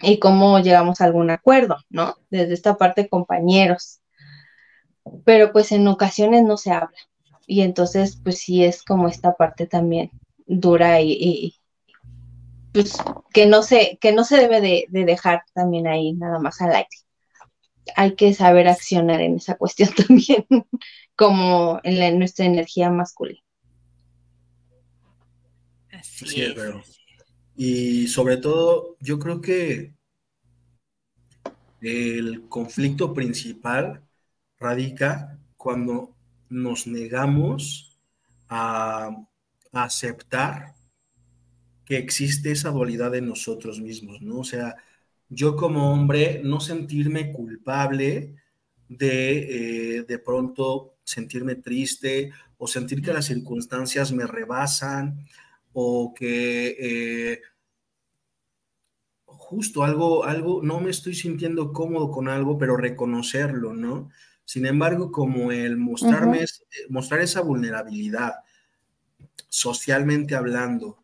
[0.00, 2.16] y cómo llegamos a algún acuerdo, ¿no?
[2.30, 4.00] Desde esta parte compañeros.
[5.24, 6.96] Pero pues en ocasiones no se habla.
[7.46, 10.10] Y entonces pues sí es como esta parte también
[10.46, 11.59] dura y,
[12.72, 12.96] pues
[13.32, 16.74] que no se, que no se debe de, de dejar también ahí nada más al
[16.74, 16.88] aire
[17.96, 20.46] hay que saber accionar en esa cuestión también,
[21.16, 23.40] como en, nuestra energía masculina.
[25.92, 26.56] Así es.
[27.56, 29.92] Y sobre todo, yo creo que
[31.82, 34.02] el conflicto principal
[34.58, 36.14] radica cuando
[36.48, 37.98] nos negamos
[38.48, 39.10] a,
[39.72, 40.74] aceptar
[41.90, 44.38] que existe esa dualidad en nosotros mismos, ¿no?
[44.38, 44.76] O sea,
[45.28, 48.36] yo como hombre no sentirme culpable
[48.88, 55.18] de eh, de pronto sentirme triste o sentir que las circunstancias me rebasan
[55.72, 57.40] o que eh,
[59.24, 64.10] justo algo, algo, no me estoy sintiendo cómodo con algo, pero reconocerlo, ¿no?
[64.44, 66.44] Sin embargo, como el mostrarme,
[66.88, 68.34] mostrar esa vulnerabilidad,
[69.48, 70.99] socialmente hablando,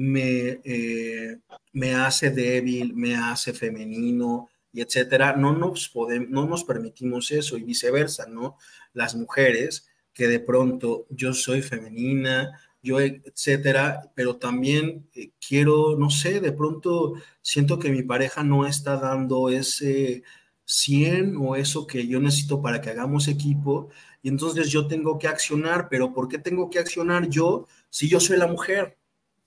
[0.00, 1.38] me, eh,
[1.72, 7.58] me hace débil, me hace femenino, y etcétera, no nos, podemos, no nos permitimos eso
[7.58, 8.56] y viceversa, ¿no?
[8.94, 16.08] Las mujeres que de pronto yo soy femenina, yo, etcétera, pero también eh, quiero, no
[16.08, 20.22] sé, de pronto siento que mi pareja no está dando ese
[20.64, 23.90] 100 o eso que yo necesito para que hagamos equipo
[24.22, 28.18] y entonces yo tengo que accionar, pero ¿por qué tengo que accionar yo si yo
[28.18, 28.96] soy la mujer?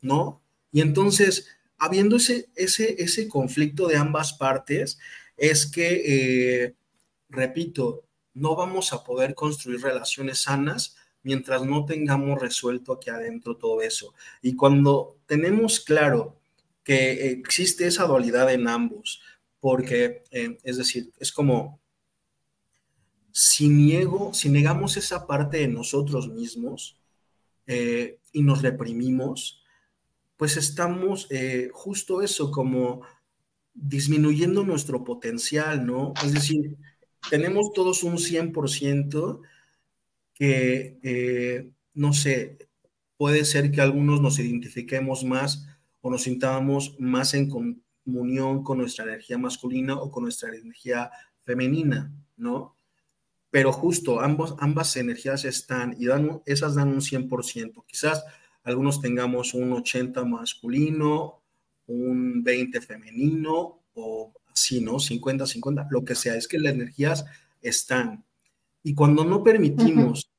[0.02, 0.43] ¿No?
[0.74, 1.48] Y entonces
[1.84, 5.00] habiendo ese, ese, ese conflicto de ambas partes,
[5.36, 6.76] es que, eh,
[7.28, 13.82] repito, no vamos a poder construir relaciones sanas mientras no tengamos resuelto aquí adentro todo
[13.82, 14.14] eso.
[14.42, 16.40] Y cuando tenemos claro
[16.84, 19.22] que existe esa dualidad en ambos,
[19.60, 21.82] porque, eh, es decir, es como
[23.34, 26.98] si niego, si negamos esa parte de nosotros mismos
[27.68, 29.63] eh, y nos reprimimos,
[30.44, 33.04] pues estamos eh, justo eso, como
[33.74, 36.14] disminuyendo nuestro potencial, ¿no?
[36.22, 36.76] Es decir,
[37.30, 39.40] tenemos todos un 100%
[40.34, 42.58] que, eh, no sé,
[43.16, 45.66] puede ser que algunos nos identifiquemos más
[46.02, 51.10] o nos sintamos más en comunión con nuestra energía masculina o con nuestra energía
[51.46, 52.76] femenina, ¿no?
[53.50, 57.86] Pero justo ambos, ambas energías están y dan, esas dan un 100%.
[57.88, 58.26] Quizás
[58.64, 61.42] algunos tengamos un 80 masculino,
[61.88, 64.94] un 20 femenino o así, ¿no?
[64.94, 66.36] 50-50, lo que sea.
[66.36, 67.26] Es que las energías
[67.62, 68.24] están.
[68.84, 70.30] Y cuando no permitimos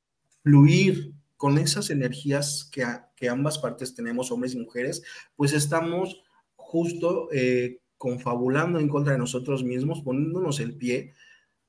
[0.43, 5.03] fluir con esas energías que, que, ambas partes tenemos, hombres y mujeres,
[5.37, 6.23] pues estamos
[6.57, 11.15] justo eh, confabulando en contra de nosotros mismos, poniéndonos el pie,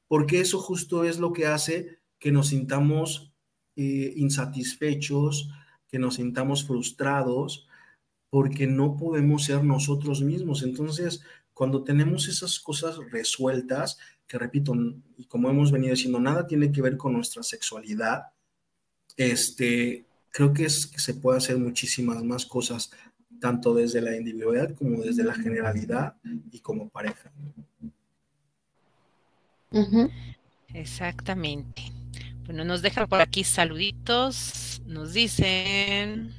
[0.07, 3.33] porque eso justo es lo que hace que nos sintamos
[3.75, 5.49] eh, insatisfechos,
[5.95, 7.69] que nos sintamos frustrados,
[8.29, 10.61] porque no podemos ser nosotros mismos.
[10.61, 11.21] Entonces,
[11.53, 14.75] cuando tenemos esas cosas resueltas, que repito,
[15.15, 18.23] y como hemos venido diciendo, nada tiene que ver con nuestra sexualidad,
[19.15, 22.91] este, creo que, es, que se puede hacer muchísimas más cosas,
[23.39, 26.17] tanto desde la individualidad como desde la generalidad
[26.51, 27.31] y como pareja.
[30.73, 31.83] Exactamente.
[32.45, 34.74] Bueno, nos deja por aquí saluditos.
[34.85, 36.33] Nos dicen.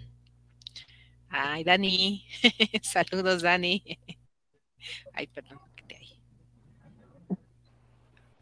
[1.28, 2.26] Ay, Dani.
[2.82, 3.82] Saludos, Dani.
[5.12, 5.61] Ay, perdón.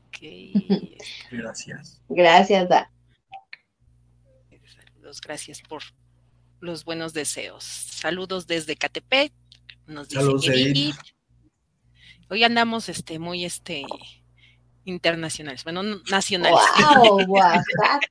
[0.09, 0.97] Okay.
[1.31, 2.01] Gracias.
[2.09, 2.95] Gracias, Dani
[5.21, 5.83] gracias por
[6.61, 7.65] los buenos deseos.
[7.65, 9.33] Saludos desde Catepec.
[9.87, 10.93] Nos dice
[12.31, 13.85] Hoy andamos este muy este
[14.85, 16.59] internacionales, bueno, nacionales.
[17.27, 17.27] Wow,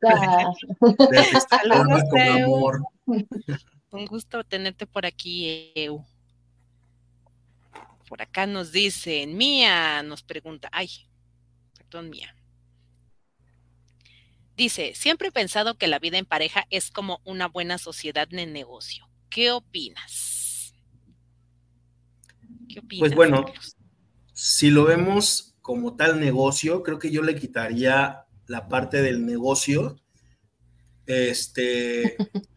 [1.50, 2.04] Saludos,
[3.92, 6.04] Un gusto tenerte por aquí, Eu.
[8.08, 10.90] Por acá nos dicen, Mía nos pregunta, ay,
[11.78, 12.36] perdón, Mía.
[14.56, 18.46] Dice, siempre he pensado que la vida en pareja es como una buena sociedad de
[18.46, 19.10] negocio.
[19.30, 20.76] ¿Qué opinas?
[22.70, 23.00] ¿Qué opinas?
[23.00, 23.46] Pues bueno,
[24.34, 29.98] si lo vemos como tal negocio, creo que yo le quitaría la parte del negocio,
[31.08, 32.18] este,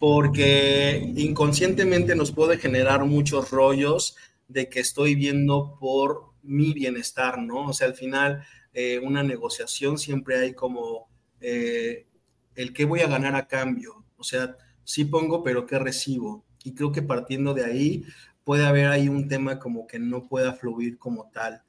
[0.00, 4.16] porque inconscientemente nos puede generar muchos rollos
[4.48, 7.68] de que estoy viendo por mi bienestar, ¿no?
[7.68, 11.08] O sea, al final, eh, una negociación siempre hay como
[11.40, 12.08] eh,
[12.56, 14.04] el qué voy a ganar a cambio.
[14.16, 16.44] O sea, sí pongo, pero qué recibo.
[16.64, 18.04] Y creo que partiendo de ahí
[18.42, 21.62] puede haber ahí un tema como que no pueda fluir como tal.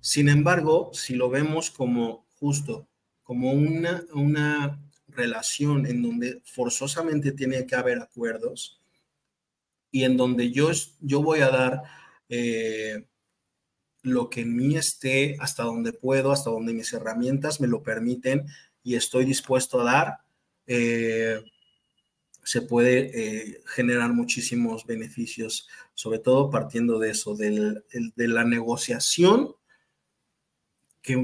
[0.00, 2.86] Sin embargo, si lo vemos como justo,
[3.22, 8.80] como una, una relación en donde forzosamente tiene que haber acuerdos
[9.90, 11.82] y en donde yo, yo voy a dar
[12.28, 13.04] eh,
[14.02, 18.46] lo que en mí esté, hasta donde puedo, hasta donde mis herramientas me lo permiten,
[18.82, 20.18] y estoy dispuesto a dar,
[20.66, 21.42] eh,
[22.44, 27.82] se puede eh, generar muchísimos beneficios, sobre todo partiendo de eso, de
[28.16, 29.54] la negociación,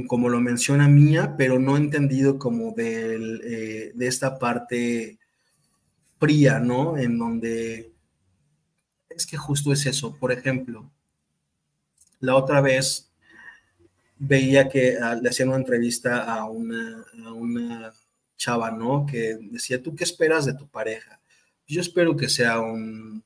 [0.07, 5.19] como lo menciona Mía, pero no entendido como eh, de esta parte
[6.19, 6.97] fría, ¿no?
[6.99, 7.93] En donde
[9.11, 10.17] es que justo es eso.
[10.19, 10.91] Por ejemplo,
[12.21, 13.11] la otra vez
[14.19, 17.93] veía que ah, le hacían una entrevista a una, una
[18.37, 19.07] chava, ¿no?
[19.07, 21.21] Que decía, ¿tú qué esperas de tu pareja?
[21.67, 23.23] Yo espero que sea un,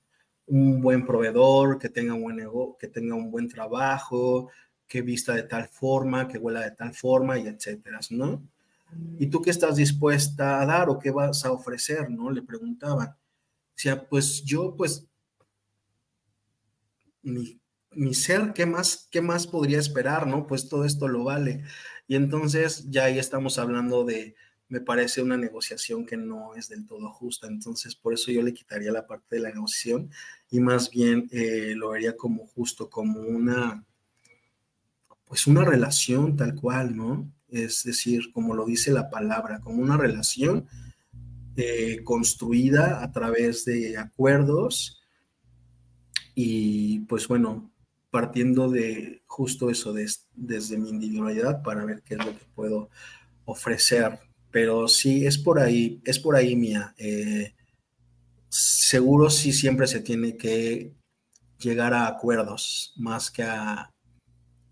[0.46, 4.50] un buen proveedor, que tenga un buen, que tenga un buen trabajo,
[4.88, 8.42] que vista de tal forma, que huela de tal forma y etcétera, ¿no?
[9.18, 12.30] ¿Y tú qué estás dispuesta a dar o qué vas a ofrecer, no?
[12.30, 13.14] Le preguntaban.
[13.76, 15.06] Decía, pues yo, pues,
[17.22, 17.60] mi
[17.92, 20.26] mi ser, ¿qué más, ¿qué más podría esperar?
[20.26, 20.46] ¿No?
[20.46, 21.64] Pues todo esto lo vale.
[22.06, 24.34] Y entonces ya ahí estamos hablando de,
[24.68, 27.46] me parece una negociación que no es del todo justa.
[27.46, 30.10] Entonces, por eso yo le quitaría la parte de la negociación
[30.50, 33.84] y más bien eh, lo vería como justo, como una,
[35.28, 37.30] pues una relación tal cual, ¿no?
[37.48, 40.66] Es decir, como lo dice la palabra, como una relación
[41.56, 45.02] eh, construida a través de acuerdos
[46.34, 47.70] y pues bueno,
[48.10, 49.92] partiendo de justo eso,
[50.34, 52.90] desde mi individualidad para ver qué es lo que puedo
[53.44, 54.20] ofrecer.
[54.50, 56.94] Pero sí, es por ahí, es por ahí mía.
[56.96, 57.54] Eh,
[58.48, 60.94] seguro sí siempre se tiene que
[61.58, 63.92] llegar a acuerdos más que a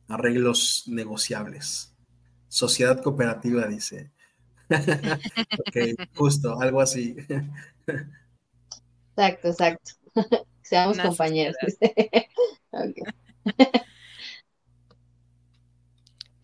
[0.09, 1.95] arreglos negociables.
[2.49, 4.11] Sociedad cooperativa, dice.
[4.71, 5.77] ok,
[6.15, 7.17] justo, algo así.
[9.17, 9.93] exacto, exacto.
[10.63, 11.57] Seamos compañeros.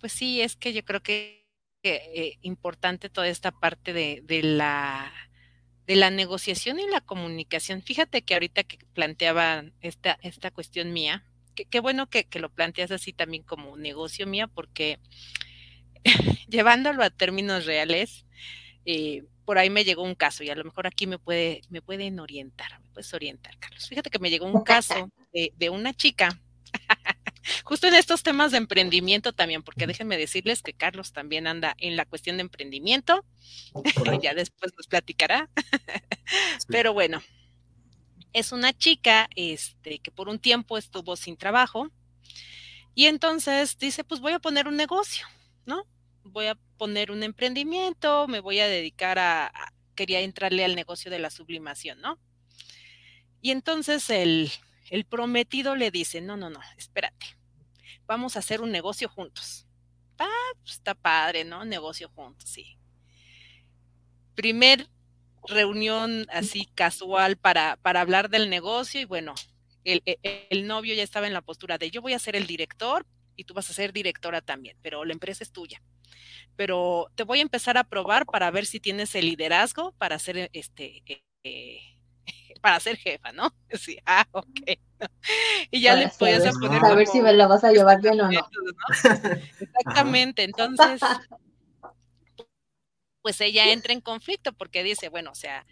[0.00, 1.46] Pues sí, es que yo creo que
[1.84, 5.12] eh, importante toda esta parte de, de, la
[5.86, 7.82] de la negociación y la comunicación.
[7.82, 11.24] Fíjate que ahorita que planteaba esta, esta cuestión mía,
[11.54, 14.98] qué bueno que, que, lo planteas así también como negocio mía, porque
[16.48, 18.26] llevándolo a términos reales,
[18.84, 21.82] eh, por ahí me llegó un caso y a lo mejor aquí me puede, me
[21.82, 23.88] pueden orientar, me puedes orientar, Carlos.
[23.88, 26.40] Fíjate que me llegó un caso de, de una chica
[27.64, 31.96] justo en estos temas de emprendimiento también, porque déjenme decirles que Carlos también anda en
[31.96, 33.24] la cuestión de emprendimiento,
[34.22, 35.48] ya después nos platicará,
[36.68, 37.22] pero bueno,
[38.32, 41.90] es una chica este, que por un tiempo estuvo sin trabajo
[42.94, 45.26] y entonces dice, pues voy a poner un negocio,
[45.64, 45.86] ¿no?
[46.24, 51.10] Voy a poner un emprendimiento, me voy a dedicar a, a quería entrarle al negocio
[51.10, 52.18] de la sublimación, ¿no?
[53.40, 54.50] Y entonces el,
[54.90, 57.26] el prometido le dice, no, no, no, espérate,
[58.06, 59.66] vamos a hacer un negocio juntos.
[60.18, 61.64] Ah, pues está padre, ¿no?
[61.64, 62.78] Negocio juntos, sí.
[64.34, 64.88] Primer
[65.48, 69.34] reunión así casual para, para hablar del negocio y bueno,
[69.84, 70.18] el, el,
[70.50, 73.04] el, novio ya estaba en la postura de yo voy a ser el director
[73.36, 75.82] y tú vas a ser directora también, pero la empresa es tuya.
[76.56, 80.50] Pero te voy a empezar a probar para ver si tienes el liderazgo para hacer
[80.52, 81.02] este
[81.44, 81.80] eh,
[82.60, 83.52] para ser jefa, ¿no?
[83.70, 84.46] Sí, ah, ok.
[85.70, 86.84] Y ya le puedes poner.
[86.84, 88.48] A ver si me lo vas a llevar bien o no.
[89.58, 91.00] Exactamente, entonces,
[93.22, 95.64] pues ella entra en conflicto porque dice, bueno, o sea,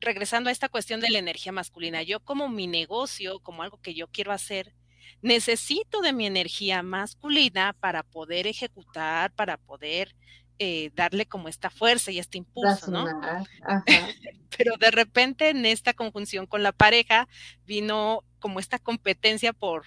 [0.00, 3.94] regresando a esta cuestión de la energía masculina, yo como mi negocio, como algo que
[3.94, 4.74] yo quiero hacer,
[5.22, 10.14] necesito de mi energía masculina para poder ejecutar, para poder
[10.58, 13.06] eh, darle como esta fuerza y este impulso, ¿no?
[13.06, 13.44] Ajá.
[14.56, 17.28] Pero de repente en esta conjunción con la pareja
[17.64, 19.84] vino como esta competencia por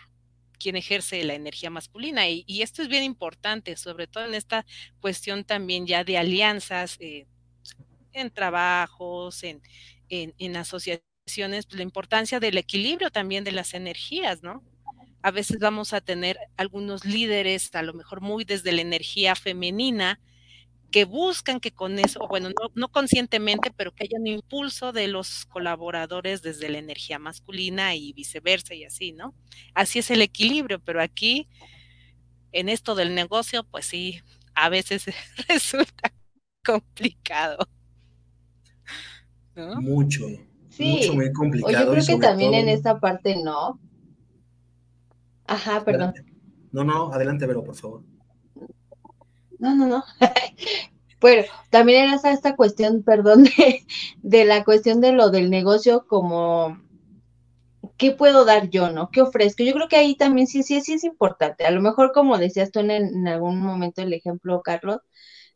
[0.59, 4.65] quien ejerce la energía masculina y, esto es bien importante, sobre todo en esta
[4.99, 7.25] cuestión también ya de alianzas eh,
[8.13, 9.61] en trabajos, en,
[10.09, 14.63] en, asociaciones, la importancia del equilibrio también de las energías, ¿no?
[15.21, 20.19] A veces vamos a tener algunos líderes, a lo mejor muy desde la energía femenina,
[20.91, 25.07] que buscan que con eso, bueno, no, no, conscientemente, pero que haya un impulso de
[25.07, 29.35] los colaboradores desde la energía masculina y viceversa y así, ¿no?
[29.73, 31.47] Así es el equilibrio, pero aquí,
[32.51, 34.21] en esto del negocio, pues sí,
[34.55, 35.05] a veces
[35.47, 36.11] resulta
[36.65, 37.57] complicado.
[39.55, 39.81] ¿no?
[39.81, 40.27] Mucho,
[40.69, 40.85] sí.
[40.85, 41.75] mucho, muy complicado.
[41.75, 42.61] O yo creo que también todo...
[42.61, 43.79] en esta parte no.
[45.45, 46.09] Ajá, perdón.
[46.09, 46.33] Adelante.
[46.71, 48.03] No, no, adelante, Vero, por favor.
[49.59, 50.03] No, no, no.
[51.21, 53.85] bueno, también era esta, cuestión, perdón, de,
[54.23, 56.79] de, la cuestión de lo del negocio como,
[57.97, 59.09] ¿qué puedo dar yo, no?
[59.11, 59.63] ¿Qué ofrezco?
[59.63, 61.65] Yo creo que ahí también sí, sí, sí es importante.
[61.65, 64.99] A lo mejor, como decías tú en, en algún momento el ejemplo, Carlos,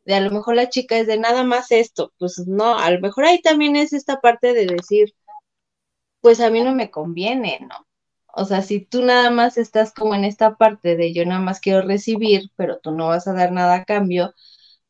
[0.06, 3.02] de a lo mejor la chica es de nada más esto, pues no, a lo
[3.02, 5.14] mejor ahí también es esta parte de decir,
[6.22, 7.86] pues a mí no me conviene, ¿no?
[8.34, 11.60] O sea, si tú nada más estás como en esta parte de yo nada más
[11.62, 14.34] quiero recibir, pero tú no vas a dar nada a cambio,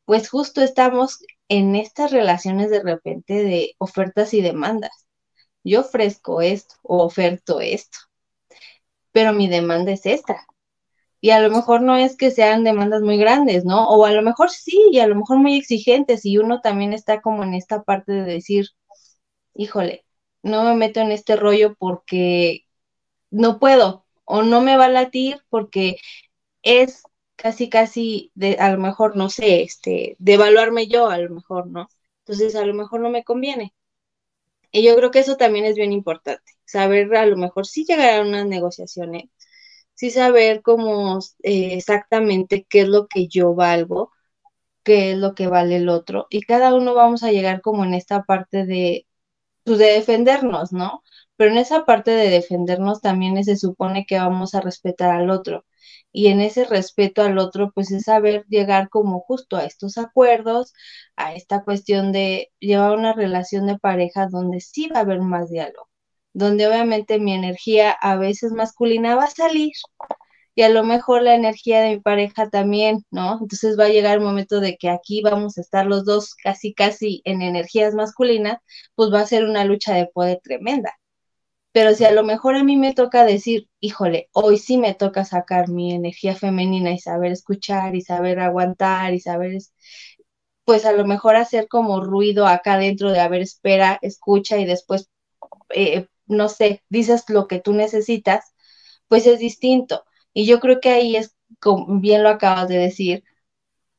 [0.06, 5.06] pues justo estamos en estas relaciones de repente de ofertas y demandas.
[5.64, 7.98] Yo ofrezco esto o oferto esto,
[9.12, 10.46] pero mi demanda es esta.
[11.20, 13.88] Y a lo mejor no es que sean demandas muy grandes, ¿no?
[13.88, 17.20] O a lo mejor sí, y a lo mejor muy exigentes, y uno también está
[17.22, 18.68] como en esta parte de decir,
[19.54, 20.04] híjole,
[20.42, 22.63] no me meto en este rollo porque
[23.34, 25.96] no puedo o no me va a latir porque
[26.62, 27.02] es
[27.36, 31.66] casi, casi, de, a lo mejor, no sé, este, de evaluarme yo, a lo mejor,
[31.68, 31.88] ¿no?
[32.20, 33.74] Entonces, a lo mejor no me conviene.
[34.72, 38.20] Y yo creo que eso también es bien importante, saber a lo mejor sí llegar
[38.20, 39.24] a unas negociaciones,
[39.94, 44.12] sí saber cómo eh, exactamente qué es lo que yo valgo,
[44.84, 47.94] qué es lo que vale el otro, y cada uno vamos a llegar como en
[47.94, 49.06] esta parte de,
[49.64, 51.02] pues, de defendernos, ¿no?
[51.36, 55.64] Pero en esa parte de defendernos también se supone que vamos a respetar al otro.
[56.12, 60.72] Y en ese respeto al otro, pues es saber llegar como justo a estos acuerdos,
[61.16, 65.50] a esta cuestión de llevar una relación de pareja donde sí va a haber más
[65.50, 65.88] diálogo,
[66.32, 69.72] donde obviamente mi energía a veces masculina va a salir
[70.54, 73.38] y a lo mejor la energía de mi pareja también, ¿no?
[73.40, 76.74] Entonces va a llegar el momento de que aquí vamos a estar los dos casi,
[76.74, 78.58] casi en energías masculinas,
[78.94, 80.92] pues va a ser una lucha de poder tremenda
[81.74, 85.26] pero si a lo mejor a mí me toca decir, híjole, hoy sí me toca
[85.26, 89.58] sacar mi energía femenina y saber escuchar y saber aguantar y saber,
[90.64, 94.64] pues a lo mejor hacer como ruido acá dentro de, a ver, espera, escucha y
[94.64, 95.10] después,
[95.74, 98.54] eh, no sé, dices lo que tú necesitas,
[99.08, 100.04] pues es distinto.
[100.34, 103.24] Y yo creo que ahí es como bien lo acabas de decir,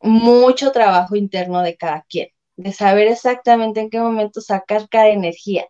[0.02, 5.68] mucho trabajo interno de cada quien, de saber exactamente en qué momento sacar cada energía.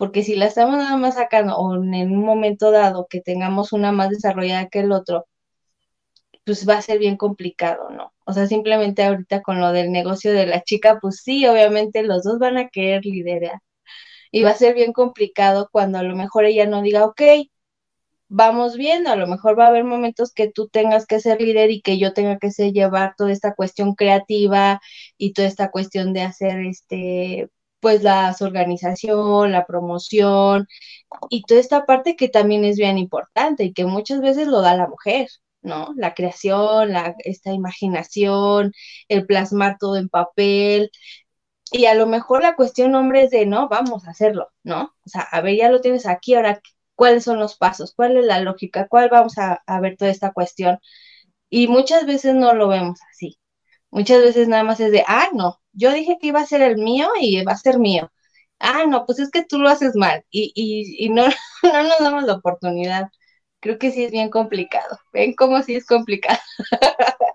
[0.00, 3.92] Porque si la estamos nada más sacando o en un momento dado que tengamos una
[3.92, 5.26] más desarrollada que el otro,
[6.44, 8.14] pues va a ser bien complicado, ¿no?
[8.24, 12.24] O sea, simplemente ahorita con lo del negocio de la chica, pues sí, obviamente los
[12.24, 13.60] dos van a querer liderar.
[14.32, 17.20] Y va a ser bien complicado cuando a lo mejor ella no diga, ok,
[18.28, 21.70] vamos viendo, a lo mejor va a haber momentos que tú tengas que ser líder
[21.70, 24.80] y que yo tenga que ser llevar toda esta cuestión creativa
[25.18, 27.50] y toda esta cuestión de hacer este
[27.80, 30.66] pues la organización, la promoción
[31.30, 34.76] y toda esta parte que también es bien importante y que muchas veces lo da
[34.76, 35.28] la mujer,
[35.62, 35.92] ¿no?
[35.96, 38.72] La creación, la, esta imaginación,
[39.08, 40.90] el plasmar todo en papel.
[41.72, 44.94] Y a lo mejor la cuestión, hombre, es de, no, vamos a hacerlo, ¿no?
[45.06, 46.60] O sea, a ver, ya lo tienes aquí, ahora,
[46.96, 47.94] ¿cuáles son los pasos?
[47.94, 48.88] ¿Cuál es la lógica?
[48.88, 50.78] ¿Cuál vamos a, a ver toda esta cuestión?
[51.50, 53.38] Y muchas veces no lo vemos así.
[53.90, 56.76] Muchas veces nada más es de, ah, no, yo dije que iba a ser el
[56.78, 58.10] mío y va a ser mío.
[58.58, 61.24] Ah, no, pues es que tú lo haces mal y, y, y no,
[61.62, 63.08] no nos damos la oportunidad
[63.60, 64.98] creo que sí es bien complicado.
[65.12, 66.40] Ven cómo sí es complicado.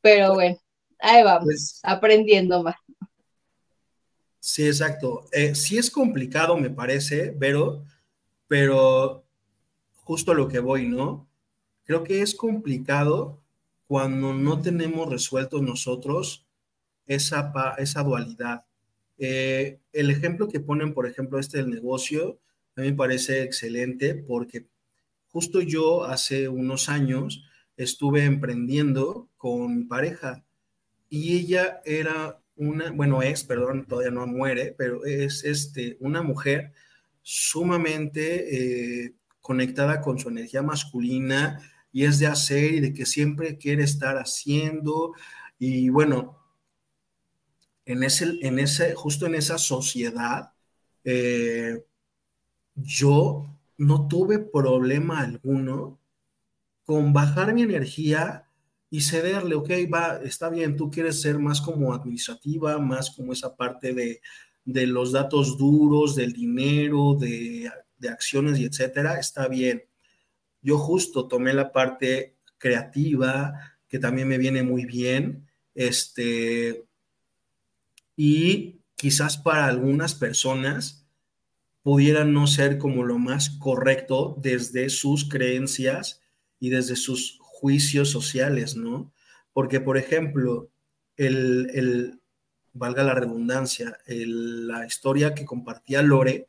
[0.00, 0.56] Pero bueno,
[0.98, 2.76] ahí vamos, pues aprendiendo más.
[4.40, 5.26] Sí, exacto.
[5.32, 7.82] Eh, sí es complicado, me parece, pero,
[8.46, 9.24] pero
[10.02, 11.26] justo a lo que voy, ¿no?
[11.84, 13.40] Creo que es complicado
[13.86, 16.43] cuando no tenemos resuelto nosotros
[17.06, 18.66] esa, esa dualidad.
[19.18, 22.40] Eh, el ejemplo que ponen, por ejemplo, este del negocio,
[22.76, 24.66] a mí me parece excelente porque
[25.34, 27.44] Justo yo hace unos años
[27.76, 30.44] estuve emprendiendo con mi pareja
[31.08, 36.72] y ella era una, bueno, es, perdón, todavía no muere, pero es este, una mujer
[37.20, 41.58] sumamente eh, conectada con su energía masculina
[41.90, 45.14] y es de hacer y de que siempre quiere estar haciendo
[45.58, 46.43] y bueno,
[47.86, 50.52] en ese, en ese, justo en esa sociedad,
[51.04, 51.84] eh,
[52.74, 55.98] yo no tuve problema alguno
[56.84, 58.48] con bajar mi energía
[58.90, 63.56] y cederle, ok, va, está bien, tú quieres ser más como administrativa, más como esa
[63.56, 64.20] parte de,
[64.86, 69.84] los datos duros, del dinero, de, de acciones y etcétera, está bien.
[70.62, 73.52] Yo justo tomé la parte creativa,
[73.88, 76.86] que también me viene muy bien, este,
[78.16, 81.04] y quizás para algunas personas,
[81.84, 86.22] pudiera no ser como lo más correcto desde sus creencias
[86.58, 89.12] y desde sus juicios sociales, ¿no?
[89.52, 90.70] Porque, por ejemplo,
[91.18, 92.18] el,
[92.72, 96.46] valga la redundancia, la historia que compartía Lore,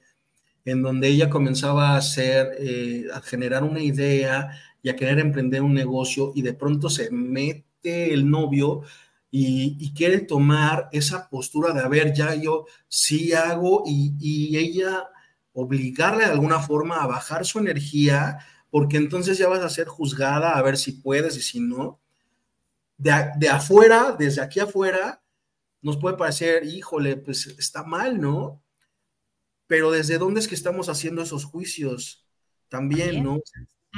[0.64, 4.52] en donde ella comenzaba a hacer, eh, a generar una idea
[4.82, 8.84] y a querer emprender un negocio y de pronto se mete el novio
[9.38, 14.58] y, y quiere tomar esa postura de, a ver, ya yo sí hago y, y
[14.58, 15.10] ella
[15.52, 20.54] obligarle de alguna forma a bajar su energía, porque entonces ya vas a ser juzgada
[20.54, 22.00] a ver si puedes y si no.
[22.98, 25.22] De, afuera, desde aquí afuera,
[25.82, 28.64] nos puede parecer, híjole, pues está mal, ¿no?
[29.68, 32.26] Pero desde dónde es que estamos haciendo esos juicios
[32.70, 33.42] también, ¿no?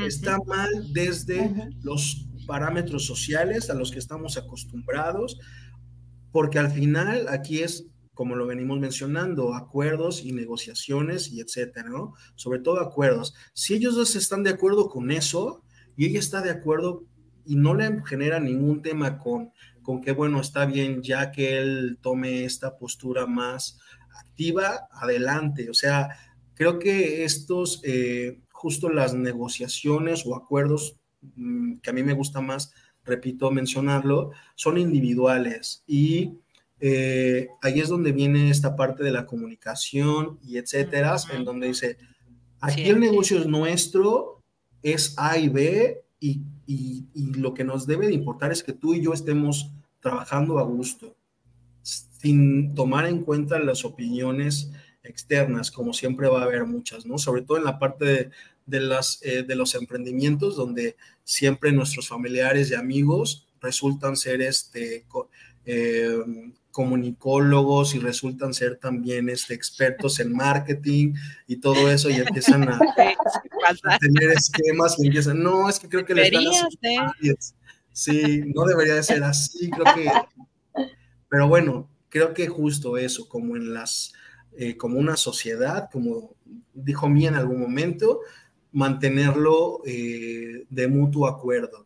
[0.04, 5.40] Está mal desde los parámetros sociales a los que estamos acostumbrados,
[6.32, 7.86] porque al final aquí es
[8.18, 12.16] como lo venimos mencionando, acuerdos y negociaciones y etcétera, ¿no?
[12.34, 13.36] Sobre todo acuerdos.
[13.54, 15.64] Si ellos dos están de acuerdo con eso
[15.96, 17.04] y ella está de acuerdo
[17.46, 19.52] y no le genera ningún tema con,
[19.84, 23.78] con que, bueno, está bien ya que él tome esta postura más
[24.26, 25.70] activa, adelante.
[25.70, 26.10] O sea,
[26.56, 30.98] creo que estos, eh, justo las negociaciones o acuerdos,
[31.82, 32.74] que a mí me gusta más,
[33.04, 35.84] repito, mencionarlo, son individuales.
[35.88, 36.40] Y
[36.80, 41.98] eh, ahí es donde viene esta parte de la comunicación y etcétera, en donde dice,
[42.60, 44.44] aquí el negocio es nuestro,
[44.84, 46.44] es A y B, y,
[47.36, 49.72] lo que nos debe de importar es que tú y yo estemos
[50.02, 51.16] trabajando a gusto,
[51.82, 54.72] sin tomar en cuenta las opiniones
[55.08, 57.18] externas, como siempre va a haber muchas, ¿no?
[57.18, 58.30] Sobre todo en la parte
[58.66, 65.06] de, las, eh, de los emprendimientos, donde siempre nuestros familiares y amigos resultan ser este,
[65.66, 66.20] eh,
[66.72, 71.16] comunicólogos y resultan ser también este, expertos en marketing
[71.48, 72.80] y todo eso y empiezan a,
[74.00, 76.44] tener esquemas y empiezan, no, es que creo que les dan
[77.92, 80.12] Sí, no debería de ser así, creo que,
[81.28, 84.14] pero bueno, creo que justo eso, como en las,
[84.58, 86.36] eh, como una sociedad, como
[86.74, 88.22] dijo Mía en algún momento,
[88.72, 91.86] mantenerlo eh, de mutuo acuerdo.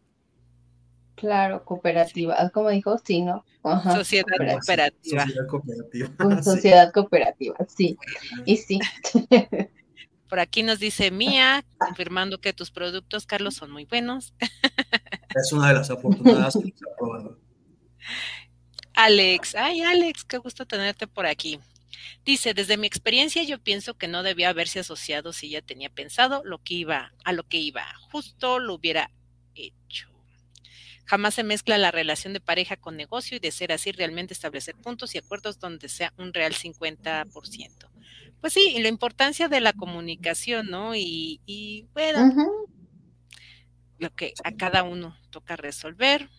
[1.15, 2.49] Claro, cooperativa.
[2.49, 3.45] Como dijo, sí, ¿no?
[3.93, 5.23] sociedad cooperativa.
[5.25, 6.09] Sociedad cooperativa.
[6.43, 7.97] Sociedad cooperativa, sí.
[8.45, 8.79] Y sí.
[10.29, 14.33] Por aquí nos dice Mía, confirmando que tus productos, Carlos, son muy buenos.
[15.35, 17.37] Es una de las afortunadas que ha probado.
[18.93, 21.57] Alex, ay Alex, qué gusto tenerte por aquí.
[22.23, 26.41] Dice, desde mi experiencia yo pienso que no debía haberse asociado si ya tenía pensado
[26.45, 29.11] lo que iba, a lo que iba, justo lo hubiera
[29.55, 30.09] hecho.
[31.05, 34.75] Jamás se mezcla la relación de pareja con negocio y de ser así realmente establecer
[34.75, 37.89] puntos y acuerdos donde sea un real 50%.
[38.39, 40.95] Pues sí, y la importancia de la comunicación, ¿no?
[40.95, 42.33] Y, y bueno,
[43.99, 46.29] lo que a cada uno toca resolver.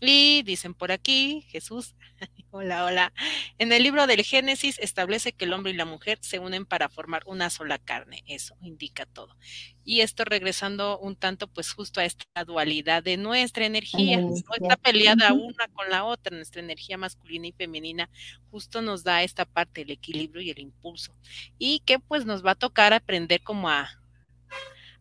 [0.00, 1.94] Y dicen por aquí, Jesús,
[2.50, 3.12] hola, hola,
[3.58, 6.88] en el libro del Génesis establece que el hombre y la mujer se unen para
[6.88, 9.36] formar una sola carne, eso indica todo.
[9.84, 14.76] Y esto regresando un tanto pues justo a esta dualidad de nuestra energía, no está
[14.76, 18.10] peleada una con la otra, nuestra energía masculina y femenina
[18.50, 21.14] justo nos da esta parte, el equilibrio y el impulso.
[21.58, 24.00] Y que pues nos va a tocar aprender como a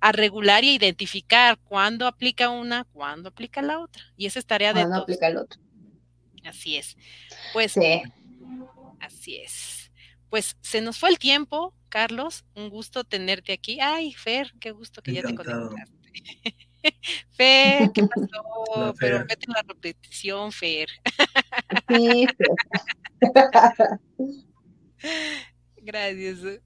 [0.03, 4.03] a regular y identificar cuándo aplica una, cuándo aplica la otra.
[4.17, 4.97] Y esa es tarea de todos.
[4.97, 5.61] aplica el otro.
[6.43, 6.97] Así es.
[7.53, 8.01] Pues sí.
[8.99, 9.93] así es.
[10.29, 12.43] Pues se nos fue el tiempo, Carlos.
[12.53, 13.79] Un gusto tenerte aquí.
[13.79, 15.93] Ay, Fer, qué gusto que ya te conectaste.
[17.37, 18.93] Fer, ¿qué pasó?
[18.99, 20.89] Pero vete la repetición, Fer.
[21.87, 23.39] sí, Fer.
[25.77, 26.59] Gracias.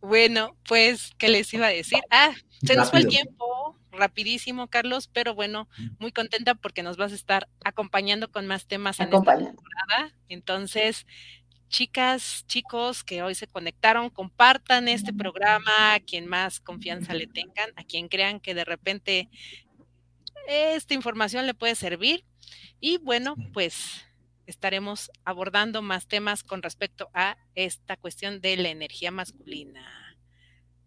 [0.00, 2.00] Bueno, pues, ¿qué les iba a decir?
[2.10, 2.32] Ah,
[2.64, 7.16] se nos fue el tiempo, rapidísimo, Carlos, pero bueno, muy contenta porque nos vas a
[7.16, 10.14] estar acompañando con más temas en esta temporada.
[10.28, 11.06] Entonces,
[11.68, 17.70] chicas, chicos que hoy se conectaron, compartan este programa a quien más confianza le tengan,
[17.76, 19.28] a quien crean que de repente
[20.46, 22.24] esta información le puede servir.
[22.80, 24.04] Y bueno, pues
[24.50, 30.16] estaremos abordando más temas con respecto a esta cuestión de la energía masculina.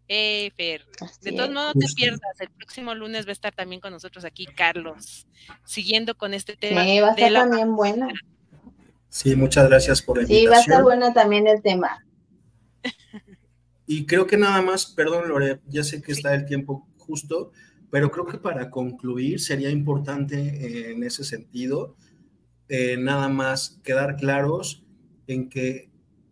[0.07, 0.85] Eh, Fer,
[1.21, 2.39] de todos modos, no te pierdas.
[2.39, 5.27] El próximo lunes va a estar también con nosotros aquí Carlos,
[5.65, 6.83] siguiendo con este tema.
[6.83, 8.09] Sí, va a estar también buena.
[9.07, 10.43] Sí, muchas gracias por la invitación.
[10.43, 12.05] Sí, va a estar buena también el tema.
[13.85, 17.51] Y creo que nada más, perdón Lore, ya sé que está el tiempo justo,
[17.91, 21.95] pero creo que para concluir sería importante eh, en ese sentido
[22.69, 24.83] eh, nada más quedar claros
[25.27, 25.89] en que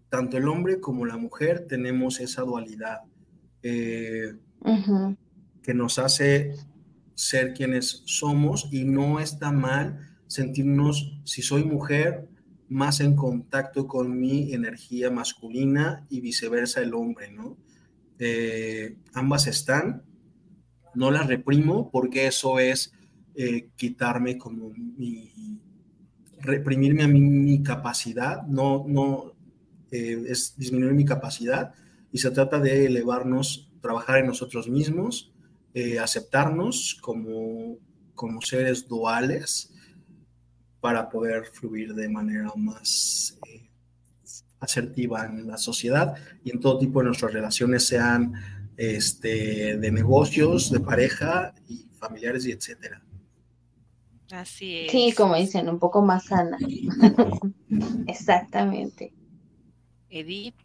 [0.10, 3.02] tanto el hombre como la mujer tenemos esa dualidad
[3.64, 4.34] eh,
[5.62, 6.56] que nos hace
[7.14, 12.28] ser quienes somos y no está mal sentirnos, si soy mujer,
[12.70, 17.58] más en contacto con mi energía masculina y viceversa el hombre, ¿no?
[18.18, 20.04] Eh, ambas están,
[20.96, 22.94] no las reprimo porque eso es
[23.76, 25.32] quitarme como mi,
[26.42, 29.34] reprimirme a mí mi capacidad, no, no
[29.92, 31.74] eh, es disminuir mi capacidad
[32.12, 35.34] y se trata de elevarnos, trabajar en nosotros mismos,
[35.74, 37.78] eh, aceptarnos como,
[38.14, 39.72] como seres duales
[40.80, 43.70] para poder fluir de manera más eh,
[44.60, 48.34] asertiva en la sociedad y en todo tipo de nuestras relaciones, sean
[48.78, 53.02] este, de negocios, de pareja y familiares y etcétera.
[54.32, 54.92] Así es.
[54.92, 56.58] Sí, como dicen, un poco más sana.
[58.08, 59.14] Exactamente.
[60.10, 60.56] Edith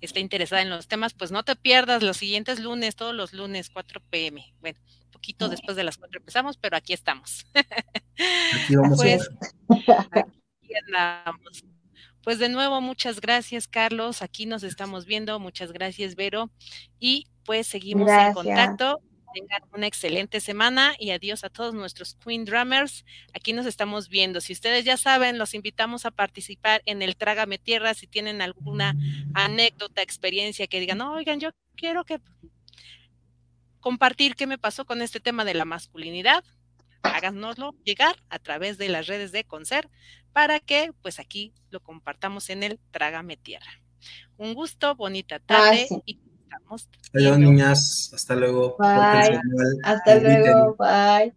[0.00, 3.70] está interesada en los temas, pues no te pierdas los siguientes lunes, todos los lunes,
[3.70, 4.54] 4 pm.
[4.60, 7.46] Bueno, un poquito después de las 4 empezamos, pero aquí estamos.
[7.54, 9.30] Aquí vamos pues,
[9.68, 11.64] aquí andamos.
[12.22, 14.20] Pues de nuevo, muchas gracias, Carlos.
[14.22, 15.38] Aquí nos estamos viendo.
[15.40, 16.50] Muchas gracias, Vero.
[16.98, 19.00] Y pues seguimos en contacto
[19.32, 23.04] tengan una excelente semana y adiós a todos nuestros Queen Drummers.
[23.34, 24.40] Aquí nos estamos viendo.
[24.40, 27.94] Si ustedes ya saben, los invitamos a participar en el Trágame Tierra.
[27.94, 28.96] Si tienen alguna
[29.34, 32.20] anécdota, experiencia que digan, oigan, yo quiero que
[33.80, 36.44] compartir qué me pasó con este tema de la masculinidad,
[37.02, 39.90] háganoslo llegar a través de las redes de Concert
[40.32, 43.80] para que pues aquí lo compartamos en el Trágame Tierra.
[44.36, 46.20] Un gusto, bonita tarde y
[47.14, 48.10] Adiós, niñas.
[48.14, 48.76] Hasta luego.
[48.78, 49.40] Bye.
[49.82, 50.76] Hasta luego.
[50.76, 51.34] Bye.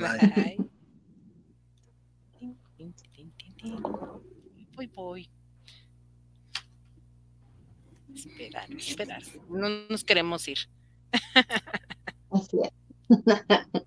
[0.00, 0.56] Bye.
[4.74, 5.30] Voy, voy.
[8.14, 9.22] Esperar, esperar.
[9.48, 10.58] No nos queremos ir.
[12.30, 12.72] Así es.